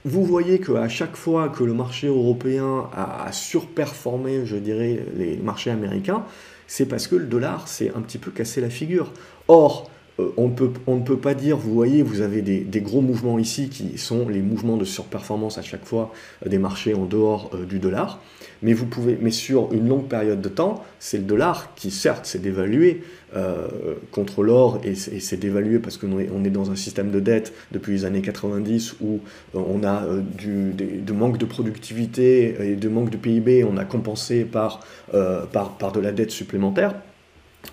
vous 0.05 0.23
voyez 0.23 0.59
qu'à 0.59 0.87
chaque 0.87 1.15
fois 1.15 1.49
que 1.49 1.63
le 1.63 1.73
marché 1.73 2.07
européen 2.07 2.87
a, 2.93 3.31
surperformé, 3.31 4.45
je 4.45 4.55
dirais, 4.55 5.03
les 5.17 5.37
marchés 5.37 5.71
américains, 5.71 6.23
c'est 6.67 6.85
parce 6.85 7.07
que 7.07 7.15
le 7.15 7.25
dollar 7.25 7.67
s'est 7.67 7.91
un 7.95 8.01
petit 8.01 8.19
peu 8.19 8.29
cassé 8.29 8.61
la 8.61 8.69
figure. 8.69 9.11
Or, 9.47 9.89
euh, 10.19 10.31
on, 10.37 10.47
ne 10.47 11.03
peut 11.03 11.17
pas 11.17 11.33
dire, 11.33 11.57
vous 11.57 11.73
voyez, 11.73 12.03
vous 12.03 12.21
avez 12.21 12.41
des, 12.41 12.81
gros 12.81 13.01
mouvements 13.01 13.39
ici 13.39 13.67
qui 13.69 13.97
sont 13.97 14.29
les 14.29 14.41
mouvements 14.41 14.77
de 14.77 14.85
surperformance 14.85 15.57
à 15.57 15.63
chaque 15.63 15.85
fois 15.85 16.13
euh, 16.45 16.49
des 16.49 16.59
marchés 16.59 16.93
en 16.93 17.05
dehors 17.05 17.49
euh, 17.53 17.65
du 17.65 17.79
dollar, 17.79 18.21
mais 18.61 18.73
vous 18.73 18.85
pouvez, 18.85 19.17
mais 19.21 19.31
sur 19.31 19.71
une 19.73 19.87
longue 19.87 20.07
période 20.07 20.41
de 20.41 20.49
temps, 20.49 20.83
c'est 20.99 21.17
le 21.17 21.23
dollar 21.23 21.73
qui 21.75 21.91
certes 21.91 22.25
s'est 22.25 22.39
dévalué 22.39 23.03
contre 24.11 24.43
l'or 24.43 24.79
et, 24.85 24.95
s'est 24.95 25.35
dévalué 25.35 25.79
parce 25.79 25.97
qu'on 25.97 26.19
est, 26.19 26.29
on 26.33 26.45
est 26.45 26.49
dans 26.49 26.71
un 26.71 26.75
système 26.77 27.11
de 27.11 27.19
dette 27.19 27.53
depuis 27.73 27.91
les 27.91 28.05
années 28.05 28.21
90 28.21 28.95
où 29.01 29.19
on 29.53 29.83
a 29.83 30.05
du 30.37 30.71
de 30.71 31.13
manque 31.13 31.37
de 31.37 31.43
productivité 31.43 32.55
et 32.61 32.75
de 32.77 32.87
manque 32.87 33.09
de 33.09 33.17
PIB, 33.17 33.65
on 33.65 33.75
a 33.75 33.83
compensé 33.83 34.45
par, 34.45 34.79
par 35.51 35.91
de 35.91 35.99
la 35.99 36.13
dette 36.13 36.31
supplémentaire. 36.31 36.95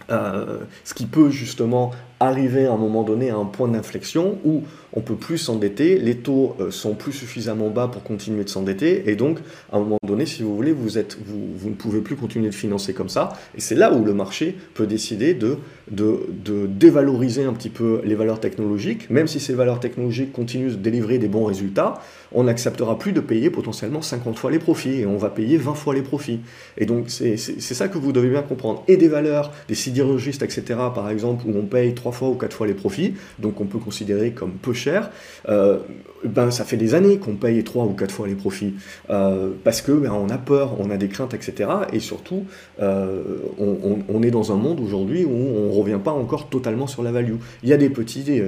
ce 0.08 0.94
qui 0.94 1.06
peut 1.06 1.30
justement 1.30 1.92
arriver 2.26 2.66
à 2.66 2.72
un 2.72 2.76
moment 2.76 3.02
donné 3.02 3.30
à 3.30 3.36
un 3.36 3.44
point 3.44 3.68
d'inflexion 3.68 4.38
où 4.44 4.62
on 4.94 5.00
peut 5.00 5.16
plus 5.16 5.38
s'endetter, 5.38 5.98
les 5.98 6.16
taux 6.16 6.54
euh, 6.60 6.70
sont 6.70 6.94
plus 6.94 7.12
suffisamment 7.12 7.70
bas 7.70 7.88
pour 7.88 8.02
continuer 8.02 8.44
de 8.44 8.48
s'endetter, 8.48 9.11
et 9.11 9.16
donc 9.16 9.38
à 9.72 9.76
un 9.76 9.80
moment 9.80 9.98
donné, 10.06 10.26
si 10.26 10.42
vous 10.42 10.54
voulez, 10.54 10.72
vous, 10.72 10.98
êtes, 10.98 11.16
vous, 11.24 11.48
vous 11.56 11.70
ne 11.70 11.74
pouvez 11.74 12.00
plus 12.00 12.16
continuer 12.16 12.48
de 12.48 12.54
financer 12.54 12.92
comme 12.92 13.08
ça, 13.08 13.30
et 13.56 13.61
c'est 13.61 13.74
là 13.74 13.92
où 13.92 14.04
le 14.04 14.12
marché 14.12 14.54
peut 14.74 14.87
décider 14.87 15.32
de, 15.32 15.56
de, 15.90 16.26
de, 16.44 16.66
dévaloriser 16.66 17.44
un 17.44 17.54
petit 17.54 17.70
peu 17.70 18.02
les 18.04 18.14
valeurs 18.14 18.40
technologiques, 18.40 19.08
même 19.08 19.26
si 19.26 19.40
ces 19.40 19.54
valeurs 19.54 19.80
technologiques 19.80 20.32
continuent 20.32 20.72
de 20.72 20.76
délivrer 20.76 21.18
des 21.18 21.28
bons 21.28 21.44
résultats, 21.44 21.94
on 22.35 22.44
n'acceptera 22.44 22.98
plus 22.98 23.12
de 23.12 23.20
payer 23.20 23.50
potentiellement 23.50 24.02
50 24.02 24.38
fois 24.38 24.50
les 24.50 24.58
profits, 24.58 25.00
et 25.00 25.06
on 25.06 25.16
va 25.16 25.30
payer 25.30 25.56
20 25.56 25.74
fois 25.74 25.94
les 25.94 26.02
profits. 26.02 26.40
Et 26.76 26.87
donc 26.87 27.06
c'est 27.08 27.37
ça 27.37 27.88
que 27.88 27.98
vous 27.98 28.12
devez 28.12 28.28
bien 28.28 28.42
comprendre. 28.42 28.85
Et 28.88 28.96
des 28.96 29.08
valeurs, 29.08 29.52
des 29.68 29.74
sidérurgistes, 29.74 30.42
etc., 30.42 30.62
par 30.94 31.08
exemple, 31.11 31.44
où 31.46 31.56
on 31.56 31.66
paye 31.66 31.94
3 31.94 32.12
fois 32.12 32.29
ou 32.29 32.35
4 32.35 32.55
fois 32.55 32.66
les 32.66 32.75
profits, 32.75 33.14
donc 33.38 33.61
on 33.61 33.66
peut 33.66 33.79
considérer 33.79 34.33
comme 34.33 34.53
peu 34.53 34.72
cher, 34.72 35.11
euh, 35.48 35.79
ben, 36.25 36.51
ça 36.51 36.64
fait 36.64 36.77
des 36.77 36.94
années 36.94 37.18
qu'on 37.18 37.35
paye 37.35 37.62
3 37.62 37.85
ou 37.85 37.92
4 37.92 38.12
fois 38.12 38.27
les 38.29 38.35
profits, 38.35 38.75
euh, 39.11 39.51
parce 39.64 39.83
que 39.83 39.92
ben, 39.92 40.12
on 40.12 40.29
a 40.29 40.38
peur, 40.38 40.77
on 40.81 40.90
a 40.90 40.96
des 40.96 41.09
craintes, 41.09 41.35
etc. 41.35 41.70
Et 41.92 42.01
surtout, 42.01 42.44
euh, 42.81 43.22
on, 43.59 44.22
est 44.22 44.31
dans 44.31 44.53
un 44.53 44.57
monde 44.57 44.79
aujourd'hui 44.79 45.25
où 45.25 45.31
on 45.31 45.68
ne 45.68 45.72
revient 45.72 45.98
pas 46.03 46.12
encore 46.12 46.48
totalement 46.48 46.87
sur 46.87 47.03
la 47.03 47.11
value. 47.11 47.35
Il 47.62 47.68
y 47.68 47.72
a 47.72 47.77
des 47.77 47.90
petits, 47.90 48.40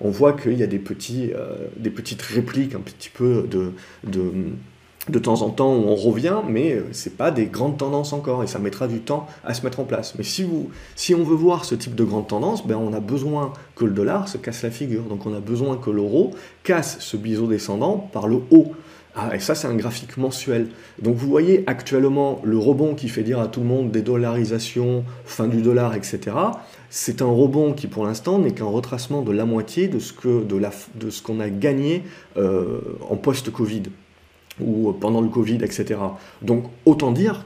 on 0.00 0.10
voit 0.10 0.32
qu'il 0.32 0.58
y 0.58 0.62
a 0.62 0.68
des, 0.68 0.78
petits, 0.78 1.32
des 1.76 1.90
petites 1.90 2.22
répliques 2.22 2.74
un 2.74 2.80
petit 2.80 3.10
peu 3.10 3.48
de 3.50 3.72
de 5.08 5.18
temps 5.18 5.42
en 5.42 5.50
temps 5.50 5.70
on 5.70 5.96
revient, 5.96 6.38
mais 6.48 6.74
euh, 6.74 6.86
c'est 6.92 7.16
pas 7.16 7.30
des 7.30 7.46
grandes 7.46 7.76
tendances 7.76 8.12
encore 8.12 8.44
et 8.44 8.46
ça 8.46 8.58
mettra 8.60 8.86
du 8.86 9.00
temps 9.00 9.26
à 9.44 9.52
se 9.52 9.62
mettre 9.64 9.80
en 9.80 9.84
place. 9.84 10.14
Mais 10.16 10.24
si, 10.24 10.44
vous, 10.44 10.70
si 10.94 11.14
on 11.14 11.24
veut 11.24 11.34
voir 11.34 11.64
ce 11.64 11.74
type 11.74 11.94
de 11.94 12.04
grandes 12.04 12.28
tendances, 12.28 12.66
ben 12.66 12.76
on 12.76 12.92
a 12.92 13.00
besoin 13.00 13.52
que 13.74 13.84
le 13.84 13.90
dollar 13.90 14.28
se 14.28 14.38
casse 14.38 14.62
la 14.62 14.70
figure. 14.70 15.02
Donc 15.02 15.26
on 15.26 15.34
a 15.34 15.40
besoin 15.40 15.76
que 15.76 15.90
l'euro 15.90 16.30
casse 16.62 16.98
ce 17.00 17.16
biseau 17.16 17.46
descendant 17.46 18.08
par 18.12 18.28
le 18.28 18.40
haut. 18.50 18.72
Ah, 19.14 19.34
et 19.34 19.40
ça, 19.40 19.54
c'est 19.54 19.66
un 19.66 19.74
graphique 19.74 20.16
mensuel. 20.16 20.68
Donc 21.02 21.16
vous 21.16 21.28
voyez 21.28 21.64
actuellement 21.66 22.40
le 22.44 22.56
rebond 22.56 22.94
qui 22.94 23.08
fait 23.08 23.22
dire 23.22 23.40
à 23.40 23.48
tout 23.48 23.60
le 23.60 23.66
monde 23.66 23.90
dédollarisation, 23.90 25.04
fin 25.26 25.48
du 25.48 25.60
dollar, 25.60 25.94
etc. 25.94 26.20
C'est 26.88 27.20
un 27.20 27.30
rebond 27.30 27.74
qui, 27.74 27.88
pour 27.88 28.06
l'instant, 28.06 28.38
n'est 28.38 28.52
qu'un 28.52 28.64
retracement 28.64 29.20
de 29.20 29.32
la 29.32 29.44
moitié 29.44 29.88
de 29.88 29.98
ce 29.98 30.12
qu'on 30.14 30.40
de 30.40 31.40
a 31.42 31.50
gagné 31.50 32.04
euh, 32.38 32.80
en 33.10 33.16
post-Covid 33.16 33.82
ou 34.60 34.92
pendant 34.92 35.20
le 35.20 35.28
Covid, 35.28 35.56
etc. 35.62 35.98
Donc 36.42 36.64
autant 36.84 37.12
dire 37.12 37.44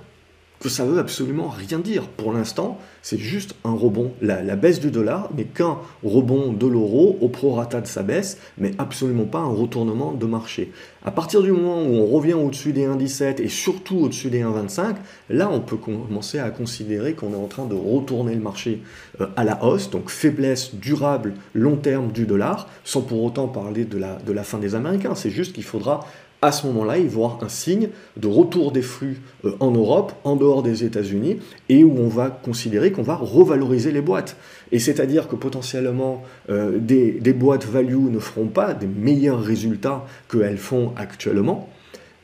que 0.61 0.69
ça 0.69 0.85
veut 0.85 0.99
absolument 0.99 1.49
rien 1.49 1.79
dire. 1.79 2.07
Pour 2.09 2.33
l'instant, 2.33 2.79
c'est 3.03 3.19
juste 3.19 3.55
un 3.65 3.73
rebond. 3.73 4.13
La, 4.23 4.57
baisse 4.57 4.81
du 4.81 4.91
dollar 4.91 5.31
n'est 5.37 5.45
qu'un 5.45 5.79
rebond 6.03 6.53
de 6.53 6.67
l'euro 6.67 7.19
au 7.21 7.29
prorata 7.29 7.81
de 7.81 7.87
sa 7.87 8.03
baisse, 8.03 8.39
mais 8.59 8.73
absolument 8.79 9.27
pas 9.27 9.39
un 9.39 9.53
retournement 9.53 10.13
de 10.13 10.27
marché. 10.27 10.73
À 11.05 11.11
partir 11.11 11.43
du 11.43 11.53
moment 11.53 11.83
où 11.83 11.95
on 11.95 12.07
revient 12.07 12.35
au-dessus 12.35 12.73
des 12.73 12.87
1,17 12.87 13.41
et 13.41 13.49
surtout 13.49 13.97
au-dessus 13.97 14.31
des 14.31 14.43
1,25, 14.43 14.97
là 15.31 15.49
on 15.53 15.61
peut 15.61 15.77
commencer 15.77 16.39
à 16.39 16.51
considérer 16.51 17.13
qu'on 17.13 17.33
est 17.33 17.37
en 17.37 17.47
train 17.47 17.67
de 17.67 17.75
retourner 17.75 18.35
le 18.35 18.41
marché 18.41 18.83
euh, 19.21 19.27
à 19.37 19.45
la 19.45 19.63
hausse, 19.63 19.91
donc 19.91 20.09
faiblesse 20.11 20.75
durable 20.75 21.35
long 21.55 21.77
terme 21.77 22.11
du 22.11 22.27
dollar, 22.27 22.69
sans 22.83 23.03
pour 23.03 23.23
autant 23.23 23.47
parler 23.47 23.85
de 23.85 23.99
la, 23.99 24.17
de 24.17 24.33
la 24.33 24.43
fin 24.43 24.59
des 24.59 24.75
Américains. 24.75 25.15
C'est 25.15 25.31
juste 25.31 25.53
qu'il 25.53 25.65
faudra 25.65 26.07
à 26.47 26.53
ce 26.53 26.67
moment-là, 26.69 26.99
y 26.99 27.07
avoir 27.07 27.39
un 27.43 27.49
signe 27.49 27.89
de 28.17 28.29
retour 28.29 28.71
des 28.71 28.83
flux 28.83 29.21
euh, 29.45 29.57
en 29.59 29.73
Europe, 29.73 30.13
en 30.23 30.37
dehors 30.37 30.63
des 30.63 30.85
États-Unis, 30.85 31.39
et 31.69 31.83
où 31.83 31.99
on 31.99 32.09
va 32.09 32.31
considérer 32.31 32.93
qu'on 32.93 33.03
va 33.03 33.17
revaloriser 33.17 33.91
les 33.91 34.01
boîtes. 34.01 34.37
Et 34.71 34.79
c'est-à-dire 34.79 35.27
que 35.27 35.35
potentiellement, 35.35 36.23
euh, 36.49 36.79
des, 36.79 37.13
des 37.13 37.33
boîtes 37.33 37.67
value 37.67 38.11
ne 38.11 38.21
feront 38.21 38.47
pas 38.47 38.75
des 38.75 38.87
meilleurs 38.87 39.43
résultats 39.43 40.07
qu'elles 40.31 40.59
font 40.59 40.93
actuellement, 40.97 41.69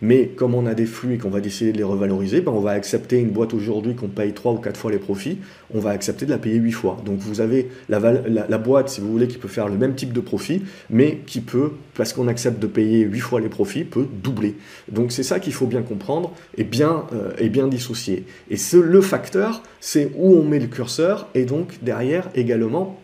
mais 0.03 0.27
comme 0.27 0.55
on 0.55 0.67
a 0.67 0.75
des 0.75 0.85
flux 0.85 1.15
et 1.15 1.19
qu'on 1.19 1.31
va 1.31 1.41
décider 1.41 1.73
de 1.73 1.79
les 1.79 1.85
revaloriser, 1.85 2.41
ben 2.41 2.51
on 2.51 2.61
va 2.61 2.73
accepter 2.73 3.19
une 3.19 3.31
boîte 3.31 3.55
aujourd'hui 3.55 3.95
qu'on 3.95 4.09
paye 4.09 4.33
3 4.33 4.53
ou 4.53 4.57
4 4.57 4.77
fois 4.77 4.91
les 4.91 4.99
profits, 4.99 5.39
on 5.73 5.79
va 5.79 5.91
accepter 5.91 6.27
de 6.27 6.31
la 6.31 6.39
payer 6.39 6.57
8 6.57 6.73
fois. 6.73 6.99
Donc 7.05 7.21
vous 7.21 7.41
avez 7.41 7.71
la, 7.89 8.59
boîte, 8.59 8.89
si 8.89 9.01
vous 9.01 9.11
voulez, 9.11 9.29
qui 9.29 9.39
peut 9.39 9.49
faire 9.49 9.69
le 9.69 9.77
même 9.77 9.95
type 9.95 10.13
de 10.13 10.21
profit, 10.21 10.63
mais 10.91 11.21
qui 11.25 11.41
peut, 11.41 11.71
parce 11.95 12.13
qu'on 12.13 12.27
accepte 12.27 12.59
de 12.59 12.67
payer 12.67 13.05
8 13.05 13.21
fois 13.21 13.41
les 13.41 13.49
profits, 13.49 13.85
peut 13.85 14.07
doubler. 14.13 14.57
Donc 14.91 15.13
c'est 15.13 15.23
ça 15.23 15.39
qu'il 15.39 15.53
faut 15.53 15.67
bien 15.67 15.83
comprendre 15.83 16.33
et 16.59 16.65
bien, 16.65 17.05
euh, 17.13 17.31
et 17.39 17.49
bien 17.49 17.69
dissocier. 17.69 18.25
Et 18.51 18.57
le 18.75 19.01
facteur, 19.01 19.63
c'est 19.81 20.11
où 20.17 20.35
on 20.35 20.43
met 20.43 20.59
le 20.59 20.67
curseur, 20.67 21.29
et 21.35 21.45
donc 21.45 21.79
derrière 21.81 22.29
également, 22.35 22.99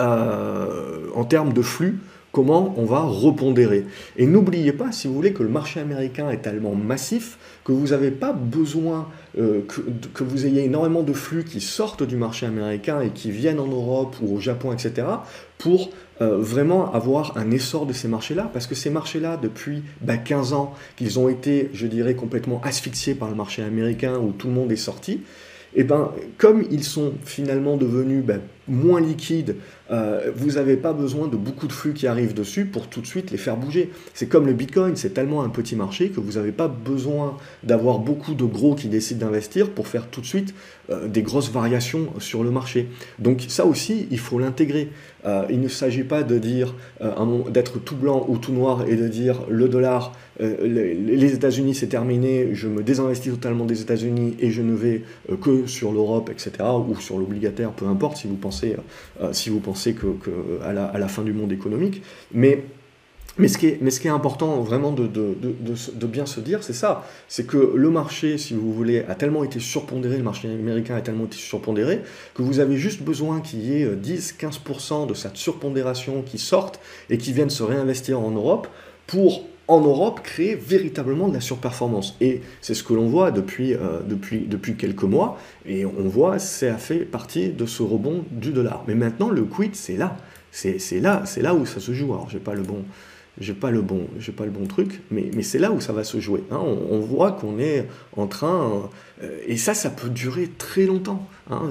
euh, 0.00 1.08
en 1.14 1.24
termes 1.24 1.52
de 1.52 1.62
flux, 1.62 1.98
comment 2.32 2.74
on 2.78 2.84
va 2.84 3.00
repondérer. 3.00 3.84
Et 4.16 4.26
n'oubliez 4.26 4.72
pas, 4.72 4.90
si 4.90 5.06
vous 5.06 5.14
voulez, 5.14 5.32
que 5.32 5.42
le 5.42 5.50
marché 5.50 5.80
américain 5.80 6.30
est 6.30 6.38
tellement 6.38 6.74
massif 6.74 7.38
que 7.64 7.72
vous 7.72 7.88
n'avez 7.88 8.10
pas 8.10 8.32
besoin 8.32 9.08
euh, 9.38 9.60
que, 10.14 10.24
vous 10.24 10.46
ayez 10.46 10.64
énormément 10.64 11.02
de 11.02 11.12
flux 11.12 11.44
qui 11.44 11.60
sortent 11.60 12.02
du 12.02 12.16
marché 12.16 12.46
américain 12.46 13.00
et 13.00 13.10
qui 13.10 13.30
viennent 13.30 13.60
en 13.60 13.68
Europe 13.68 14.16
ou 14.20 14.36
au 14.36 14.40
Japon, 14.40 14.72
etc., 14.72 15.06
pour 15.58 15.90
euh, 16.20 16.38
vraiment 16.38 16.92
avoir 16.92 17.36
un 17.36 17.50
essor 17.50 17.86
de 17.86 17.92
ces 17.92 18.08
marchés-là, 18.08 18.50
parce 18.52 18.66
que 18.66 18.74
ces 18.74 18.90
marchés-là, 18.90 19.38
depuis 19.40 19.82
15 20.24 20.50
bah, 20.50 20.56
ans, 20.56 20.74
qu'ils 20.96 21.18
ont 21.18 21.28
été, 21.28 21.70
je 21.72 21.86
dirais, 21.86 22.14
complètement 22.14 22.60
asphyxiés 22.64 23.14
par 23.14 23.28
le 23.28 23.36
marché 23.36 23.62
américain 23.62 24.18
où 24.18 24.32
tout 24.32 24.48
le 24.48 24.54
monde 24.54 24.72
est 24.72 24.76
sorti, 24.76 25.20
et 25.74 25.80
eh 25.80 25.84
ben, 25.84 26.12
comme 26.36 26.64
ils 26.70 26.84
sont 26.84 27.14
finalement 27.24 27.78
devenus 27.78 28.22
bah, 28.22 28.34
moins 28.68 29.00
liquides, 29.00 29.56
euh, 29.90 30.30
vous 30.34 30.52
n'avez 30.52 30.76
pas 30.76 30.92
besoin 30.92 31.28
de 31.28 31.36
beaucoup 31.36 31.66
de 31.66 31.72
flux 31.72 31.92
qui 31.92 32.06
arrivent 32.06 32.34
dessus 32.34 32.64
pour 32.64 32.88
tout 32.88 33.00
de 33.00 33.06
suite 33.06 33.30
les 33.30 33.36
faire 33.36 33.56
bouger. 33.56 33.90
C'est 34.14 34.26
comme 34.26 34.46
le 34.46 34.52
Bitcoin, 34.52 34.96
c'est 34.96 35.10
tellement 35.10 35.42
un 35.42 35.48
petit 35.48 35.76
marché 35.76 36.08
que 36.08 36.20
vous 36.20 36.32
n'avez 36.32 36.52
pas 36.52 36.68
besoin 36.68 37.36
d'avoir 37.62 37.98
beaucoup 37.98 38.34
de 38.34 38.44
gros 38.44 38.74
qui 38.74 38.88
décident 38.88 39.26
d'investir 39.26 39.70
pour 39.70 39.88
faire 39.88 40.06
tout 40.08 40.20
de 40.20 40.26
suite 40.26 40.54
euh, 40.90 41.08
des 41.08 41.22
grosses 41.22 41.50
variations 41.50 42.08
sur 42.18 42.42
le 42.42 42.50
marché. 42.50 42.88
Donc 43.18 43.44
ça 43.48 43.66
aussi, 43.66 44.06
il 44.10 44.18
faut 44.18 44.38
l'intégrer. 44.38 44.88
Euh, 45.24 45.44
il 45.50 45.60
ne 45.60 45.68
s'agit 45.68 46.02
pas 46.02 46.22
de 46.22 46.38
dire 46.38 46.74
d'être 47.50 47.78
tout 47.78 47.94
blanc 47.94 48.24
ou 48.28 48.38
tout 48.38 48.52
noir 48.52 48.86
et 48.88 48.96
de 48.96 49.06
dire 49.06 49.42
le 49.48 49.68
dollar, 49.68 50.12
les 50.40 51.34
États-Unis 51.34 51.74
c'est 51.74 51.88
terminé, 51.88 52.54
je 52.54 52.66
me 52.66 52.82
désinvestis 52.82 53.32
totalement 53.32 53.64
des 53.64 53.82
États-Unis 53.82 54.36
et 54.40 54.50
je 54.50 54.62
ne 54.62 54.74
vais 54.74 55.02
que 55.40 55.66
sur 55.66 55.92
l'Europe, 55.92 56.30
etc. 56.30 56.52
ou 56.88 56.98
sur 57.00 57.18
l'obligataire, 57.18 57.70
peu 57.70 57.86
importe 57.86 58.16
si 58.16 58.26
vous 58.26 58.36
pensez 58.36 58.51
euh, 59.20 59.32
si 59.32 59.50
vous 59.50 59.60
pensez 59.60 59.94
que, 59.94 60.06
à, 60.62 60.72
la, 60.72 61.08
fin 61.08 61.22
du 61.22 61.32
monde 61.32 61.52
économique. 61.52 62.02
Mais 62.32 62.64
mais 63.38 63.48
ce, 63.48 63.56
qui 63.56 63.66
est, 63.66 64.10
important 64.10 64.60
vraiment 64.60 64.92
de, 64.92 65.06
de, 65.06 65.34
de, 65.40 66.06
bien 66.06 66.26
se 66.26 66.38
dire, 66.38 66.62
c'est 66.62 66.74
ça, 66.74 67.08
c'est 67.28 67.46
que 67.46 67.72
le 67.74 67.88
marché, 67.88 68.36
si 68.36 68.52
vous 68.52 68.74
voulez, 68.74 69.04
a 69.08 69.14
tellement 69.14 69.42
été 69.42 69.58
surpondéré, 69.58 70.18
le 70.18 70.22
marché 70.22 70.50
américain 70.50 70.96
a 70.96 71.00
tellement 71.00 71.24
été 71.24 71.38
surpondéré, 71.38 72.02
que 72.34 72.42
vous 72.42 72.60
avez 72.60 72.76
juste 72.76 73.00
besoin 73.00 73.40
qu'il 73.40 73.60
y 73.64 73.80
ait 73.80 73.86
10-15% 73.86 75.06
de 75.06 75.14
cette 75.14 75.38
surpondération 75.38 76.20
qui 76.20 76.36
sorte 76.36 76.78
et 77.08 77.16
qui 77.16 77.32
vienne 77.32 77.48
se 77.48 77.62
réinvestir 77.62 78.20
en 78.20 78.32
Europe 78.32 78.68
pour 79.06 79.46
en 79.72 79.80
Europe 79.80 80.20
créer 80.22 80.54
véritablement 80.54 81.28
de 81.28 81.34
la 81.34 81.40
surperformance. 81.40 82.14
Et 82.20 82.42
c'est 82.60 82.74
ce 82.74 82.84
que 82.84 82.92
l'on 82.92 83.08
voit 83.08 83.30
depuis, 83.30 83.74
euh, 83.74 84.00
depuis, 84.06 84.40
depuis 84.40 84.76
quelques 84.76 85.04
mois, 85.04 85.38
et 85.66 85.86
on 85.86 86.08
voit 86.08 86.38
ça 86.38 86.76
fait 86.76 87.06
partie 87.06 87.48
de 87.48 87.64
ce 87.64 87.82
rebond 87.82 88.24
du 88.30 88.52
dollar. 88.52 88.84
Mais 88.86 88.94
maintenant, 88.94 89.30
le 89.30 89.44
quid, 89.44 89.74
c'est 89.74 89.96
là. 89.96 90.16
C'est 90.50 91.00
là, 91.00 91.24
là 91.38 91.54
où 91.54 91.64
ça 91.64 91.80
se 91.80 91.94
joue. 91.94 92.12
Alors, 92.12 92.28
j'ai 92.28 92.38
pas 92.38 92.54
bon, 92.54 92.84
pas 93.58 93.70
le 93.70 93.80
bon, 93.80 94.06
pas 94.36 94.44
le 94.44 94.50
bon 94.50 94.66
truc, 94.66 95.00
mais, 95.10 95.30
mais 95.34 95.42
c'est 95.42 95.58
là 95.58 95.72
où 95.72 95.80
ça 95.80 95.94
va 95.94 96.04
se 96.04 96.20
jouer. 96.20 96.44
Hein. 96.50 96.58
On, 96.58 96.98
voit 97.00 97.32
qu'on 97.32 97.58
est 97.58 97.88
en 98.18 98.26
train, 98.26 98.90
euh, 99.22 99.38
et 99.46 99.56
ça, 99.56 99.72
ça 99.72 99.88
peut 99.88 100.10
durer 100.10 100.50
très 100.58 100.84
longtemps. 100.84 101.26
Hein. 101.50 101.62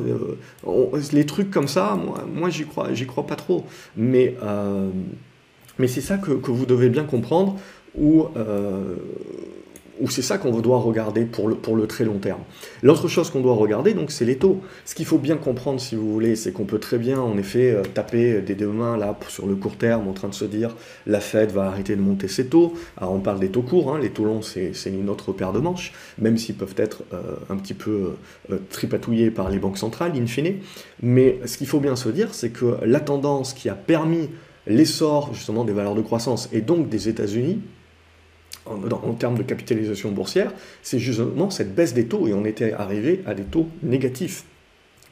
Euh, 0.66 1.00
les 1.14 1.28
trucs 1.28 1.52
comme 1.52 1.68
ça, 1.68 1.96
moi, 2.04 2.26
moi 2.34 2.50
j'y 2.50 2.66
crois, 2.66 2.88
crois 3.08 3.28
pas 3.28 3.36
trop. 3.36 3.68
Mais 3.96 4.36
mais 5.82 5.88
c'est 5.88 6.02
ça 6.02 6.18
que, 6.18 6.32
que, 6.32 6.52
vous 6.52 6.66
devez 6.66 6.90
bien 6.90 7.04
comprendre 7.04 7.58
ou, 7.98 8.26
euh, 8.38 8.96
c'est 10.10 10.24
ça 10.24 10.38
qu'on 10.38 10.60
doit 10.60 10.80
regarder 10.80 11.26
pour 11.26 11.48
le, 11.48 11.56
pour 11.56 11.76
le 11.76 11.86
très 11.86 12.06
long 12.06 12.18
terme. 12.18 12.42
L'autre 12.82 13.08
chose 13.08 13.30
qu'on 13.30 13.42
doit 13.42 13.54
regarder, 13.54 13.94
donc, 13.94 14.10
c'est 14.10 14.26
les 14.26 14.38
taux. 14.38 14.62
Ce 14.84 14.96
qu'il 14.96 15.06
faut 15.06 15.20
bien 15.20 15.38
comprendre, 15.38 15.80
si 15.80 15.96
vous 15.96 16.12
voulez, 16.12 16.36
c'est 16.36 16.52
qu'on 16.52 16.66
peut 16.66 16.80
très 16.80 16.98
bien, 16.98 17.20
en 17.20 17.38
effet, 17.38 17.72
euh, 17.72 17.84
taper 17.84 18.42
des 18.42 18.56
deux 18.56 18.68
mains 18.68 18.98
là 18.98 19.18
sur 19.28 19.46
le 19.46 19.56
court 19.56 19.76
terme, 19.76 20.08
en 20.08 20.14
train 20.14 20.30
de 20.30 20.34
se 20.34 20.46
dire 20.46 20.76
la 21.06 21.20
Fed 21.20 21.52
va 21.52 21.66
arrêter 21.66 21.96
de 21.96 22.02
monter 22.02 22.28
ses 22.28 22.48
taux. 22.48 22.74
Alors 22.98 23.14
on 23.14 23.20
parle 23.20 23.40
des 23.40 23.50
taux 23.50 23.62
courts, 23.62 23.94
hein. 23.94 24.00
les 24.00 24.10
taux 24.10 24.26
longs, 24.26 24.42
c'est 24.42 24.74
une 24.88 25.10
autre 25.10 25.34
paire 25.34 25.54
de 25.54 25.60
manches, 25.60 25.94
même 26.18 26.38
s'ils 26.38 26.56
peuvent 26.56 26.76
être 26.78 27.04
euh, 27.14 27.22
un 27.50 27.58
petit 27.58 27.74
peu 27.74 28.14
tripatouillés 28.70 29.30
par 29.30 29.50
les 29.50 29.60
banques 29.60 29.78
centrales, 29.78 30.14
in 30.16 30.26
fine. 30.26 30.56
Mais 31.04 31.40
ce 31.46 31.58
qu'il 31.58 31.68
faut 31.68 31.80
bien 31.80 31.96
se 31.96 32.10
dire, 32.10 32.34
c'est 32.34 32.50
que 32.50 32.78
la 32.84 33.00
tendance 33.00 33.54
qui 33.54 33.70
a 33.70 33.76
permis 33.76 34.30
l'essor 34.68 35.34
justement 35.34 35.64
des 35.64 35.74
valeurs 35.74 35.96
de 35.96 36.02
croissance 36.02 36.50
et 36.52 36.62
donc 36.62 36.90
des 36.90 37.10
États-Unis 37.10 37.60
en, 38.66 39.14
termes 39.14 39.38
de 39.38 39.44
capitalisation 39.44 40.12
boursière, 40.12 40.54
c'est 40.84 41.00
justement 41.00 41.50
cette 41.50 41.74
baisse 41.74 41.94
des 41.94 42.06
taux 42.06 42.28
et 42.28 42.34
on 42.34 42.46
était 42.46 42.74
arrivé 42.74 43.22
à 43.26 43.34
des 43.34 43.44
taux 43.44 43.68
négatifs. 43.84 44.44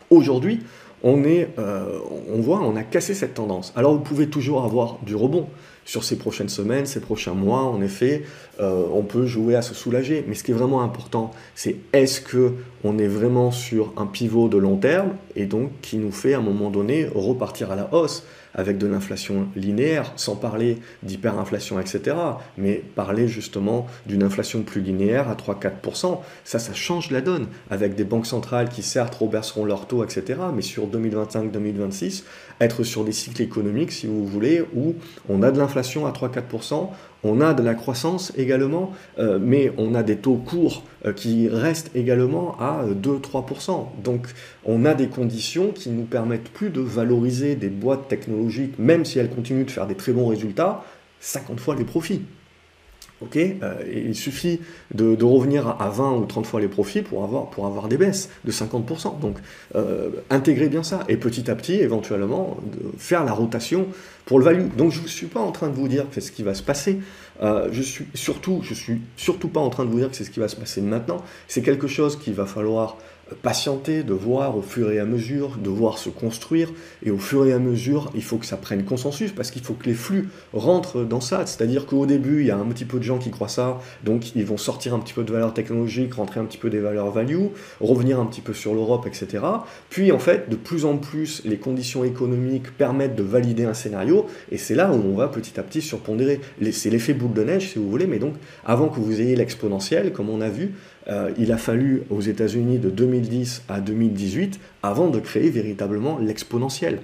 Aujourd'hui, 0.10 0.62
on, 1.04 1.24
est, 1.24 1.50
euh, 1.58 2.00
on 2.34 2.42
voit, 2.42 2.62
on 2.62 2.76
a 2.76 2.84
cassé 2.84 3.14
cette 3.14 3.34
tendance. 3.34 3.74
Alors 3.76 3.94
vous 3.94 4.00
pouvez 4.00 4.28
toujours 4.28 4.64
avoir 4.64 5.00
du 5.06 5.16
rebond 5.16 5.48
sur 5.86 6.04
ces 6.04 6.18
prochaines 6.18 6.50
semaines, 6.50 6.86
ces 6.86 7.00
prochains 7.00 7.34
mois. 7.34 7.62
En 7.62 7.82
effet, 7.82 8.24
euh, 8.60 8.84
on 8.94 9.02
peut 9.02 9.26
jouer 9.26 9.56
à 9.56 9.62
se 9.62 9.74
soulager. 9.74 10.24
Mais 10.28 10.36
ce 10.36 10.44
qui 10.44 10.52
est 10.52 10.54
vraiment 10.54 10.84
important, 10.84 11.32
c'est 11.56 11.78
est-ce 11.94 12.22
que 12.22 12.54
on 12.84 12.98
est 12.98 13.08
vraiment 13.08 13.52
sur 13.52 13.94
un 13.98 14.06
pivot 14.06 14.50
de 14.50 14.58
long 14.58 14.78
terme 14.78 15.16
et 15.36 15.46
donc 15.46 15.72
qui 15.82 15.98
nous 15.98 16.12
fait 16.12 16.34
à 16.34 16.40
un 16.40 16.42
moment 16.42 16.70
donné 16.70 17.08
repartir 17.14 17.72
à 17.72 17.76
la 17.76 17.94
hausse? 17.94 18.24
Avec 18.56 18.78
de 18.78 18.88
l'inflation 18.88 19.48
linéaire, 19.56 20.12
sans 20.16 20.36
parler 20.36 20.80
d'hyperinflation, 21.04 21.80
etc., 21.80 22.16
mais 22.58 22.84
parler 22.96 23.28
justement 23.28 23.88
d'une 24.06 24.24
inflation 24.24 24.64
plus 24.64 24.82
linéaire 24.82 25.30
à 25.30 25.36
3-4%, 25.36 26.20
ça, 26.44 26.60
ça 26.60 26.74
change 26.74 27.12
la 27.12 27.22
donne, 27.22 27.48
avec 27.70 27.96
des 27.96 28.04
banques 28.04 28.26
centrales 28.26 28.70
qui 28.70 28.84
certes 28.84 29.16
reverseront 29.16 29.66
leurs 29.66 29.88
taux, 29.88 30.04
etc., 30.04 30.40
mais 30.54 30.62
sur 30.62 30.88
2025-2026, 30.88 32.24
être 32.62 32.84
sur 32.84 33.04
des 33.06 33.12
cycles 33.12 33.42
économiques, 33.42 33.92
si 33.92 34.08
vous 34.08 34.26
voulez, 34.26 34.64
où 34.76 34.96
on 35.30 35.44
a 35.44 35.52
de 35.52 35.60
l'inflation 35.60 36.06
à 36.06 36.12
3-4%, 36.12 36.90
on 37.24 37.42
a 37.42 37.54
de 37.54 37.64
la 37.64 37.74
croissance 37.74 38.32
également, 38.38 38.94
euh, 39.18 39.40
mais 39.42 39.72
on 39.78 39.96
a 39.96 40.04
des 40.04 40.18
taux 40.18 40.36
courts 40.36 40.84
euh, 41.06 41.14
qui 41.14 41.50
restent 41.50 41.92
également 41.96 42.56
à 42.60 42.86
2-3%. 42.86 43.88
Donc 44.04 44.28
on 44.66 44.86
a 44.86 44.94
des 44.94 45.08
conditions 45.08 45.72
qui 45.72 45.90
nous 45.90 46.06
permettent 46.06 46.50
plus 46.50 46.70
de 46.70 46.82
valoriser 46.82 47.56
des 47.56 47.70
boîtes 47.70 48.08
technologiques, 48.08 48.80
même 48.80 49.06
si 49.06 49.20
elles 49.20 49.30
continuent 49.30 49.66
de 49.66 49.72
faire 49.72 49.88
des 49.88 49.96
très 49.96 50.14
bons 50.14 50.28
résultats, 50.28 50.84
50 51.20 51.60
fois 51.60 51.76
les 51.76 51.86
profits. 51.86 52.22
Ok, 53.22 53.36
euh, 53.36 53.74
il 53.94 54.16
suffit 54.16 54.62
de, 54.94 55.24
revenir 55.24 55.68
à 55.68 55.90
20 55.90 56.14
ou 56.14 56.26
30 56.26 56.46
fois 56.46 56.62
les 56.62 56.70
profits 56.70 57.02
pour 57.02 57.24
avoir, 57.26 57.50
pour 57.50 57.66
avoir 57.66 57.90
des 57.90 57.98
baisses 57.98 58.30
de 58.46 58.52
50%. 58.52 59.20
Donc, 59.20 59.38
euh, 59.76 60.10
intégrez 60.30 60.70
bien 60.70 60.84
ça 60.84 61.04
et 61.10 61.18
petit 61.18 61.52
à 61.52 61.56
petit, 61.56 61.76
éventuellement, 61.76 62.58
de 62.72 62.98
faire 62.98 63.26
la 63.26 63.34
rotation 63.34 63.88
pour 64.26 64.40
le 64.40 64.46
value. 64.46 64.68
Donc, 64.78 64.94
je 64.94 65.02
ne 65.02 65.08
suis 65.08 65.28
pas 65.28 65.42
en 65.42 65.52
train 65.52 65.68
de 65.68 65.74
vous 65.74 65.90
dire 65.90 66.08
que 66.08 66.16
c'est 66.16 66.22
ce 66.22 66.32
qui 66.32 66.44
va 66.44 66.54
se 66.54 66.64
passer. 66.64 67.00
Euh, 67.42 67.68
je 67.72 67.82
suis 67.82 68.06
surtout, 68.14 68.62
je 68.64 68.74
suis 68.74 69.02
surtout 69.18 69.50
pas 69.50 69.60
en 69.60 69.70
train 69.70 69.84
de 69.84 69.90
vous 69.90 70.00
dire 70.00 70.10
que 70.10 70.16
c'est 70.16 70.24
ce 70.24 70.32
qui 70.32 70.40
va 70.40 70.48
se 70.48 70.56
passer 70.56 70.82
maintenant. 70.82 71.24
C'est 71.48 71.62
quelque 71.62 71.88
chose 71.88 72.18
qu'il 72.18 72.34
va 72.34 72.46
falloir 72.46 72.98
patienter, 73.42 74.04
de 74.04 74.14
voir 74.14 74.58
au 74.58 74.62
fur 74.62 74.92
et 74.92 75.00
à 75.00 75.06
mesure, 75.06 75.58
de 75.58 75.70
voir 75.70 75.98
se 75.98 76.10
construire, 76.10 76.72
et 77.04 77.12
au 77.12 77.18
fur 77.18 77.46
et 77.46 77.54
à 77.54 77.60
mesure, 77.60 78.12
il 78.16 78.24
faut 78.24 78.38
que 78.38 78.46
ça 78.46 78.58
prenne 78.58 78.84
consensus, 78.84 79.32
parce 79.32 79.52
qu'il 79.52 79.62
faut 79.62 79.74
que 79.74 79.86
les 79.86 79.94
flux 79.94 80.30
rentrent 80.54 81.04
dans 81.04 81.22
ça, 81.22 81.46
c'est-à-dire 81.46 81.86
qu'au 81.86 82.06
début, 82.06 82.42
il 82.42 82.48
y 82.48 82.52
a 82.52 82.58
un 82.58 82.66
petit 82.66 82.86
peu 82.86 82.98
de 82.98 83.04
gens 83.04 83.18
qui 83.18 83.32
croient 83.32 83.48
ça, 83.48 83.80
donc 84.04 84.36
ils 84.36 84.46
vont 84.46 84.58
sortir 84.58 84.94
un 84.94 85.00
petit 85.00 85.14
peu 85.14 85.24
de 85.24 85.32
valeurs 85.32 85.54
technologiques, 85.54 86.14
rentrer 86.14 86.40
un 86.40 86.46
petit 86.46 86.58
peu 86.58 86.70
des 86.70 86.80
valeurs 86.80 87.12
value, 87.12 87.48
revenir 87.80 88.20
un 88.20 88.26
petit 88.26 88.42
peu 88.42 88.54
sur 88.54 88.74
l'Europe, 88.74 89.06
etc. 89.08 89.44
Puis 89.90 90.12
en 90.12 90.20
fait, 90.20 90.50
de 90.50 90.56
plus 90.56 90.86
en 90.86 90.98
plus, 90.98 91.42
les 91.46 91.58
conditions 91.58 92.04
économiques 92.04 92.72
permettent 92.78 93.16
de 93.16 93.24
valider 93.24 93.66
un 93.66 93.74
scénario, 93.74 94.26
et 94.52 94.58
c'est 94.58 94.76
là 94.76 94.92
où 94.92 94.96
on 94.96 95.16
va 95.16 95.28
petit 95.28 95.60
à 95.60 95.64
petit 95.64 95.82
surpondérer. 95.82 96.40
C'est 96.72 96.90
l'effet 96.90 97.14
boule 97.14 97.34
de 97.34 97.44
neige, 97.44 97.72
si 97.72 97.80
vous 97.80 97.90
voulez, 97.90 98.08
mais 98.08 98.20
donc 98.20 98.34
avant 98.66 98.90
que 98.90 99.00
vous 99.00 99.22
ayez 99.22 99.36
l'exponentiel, 99.36 100.12
comme 100.12 100.30
on 100.30 100.42
a 100.42 100.50
vu, 100.50 100.74
euh, 101.10 101.32
il 101.38 101.52
a 101.52 101.58
fallu 101.58 102.04
aux 102.10 102.22
États-Unis 102.22 102.78
de 102.78 102.90
2010 102.90 103.64
à 103.68 103.80
2018 103.80 104.60
avant 104.84 105.10
de 105.10 105.20
créer 105.20 105.50
véritablement 105.50 106.20
l'exponentiel. 106.20 107.00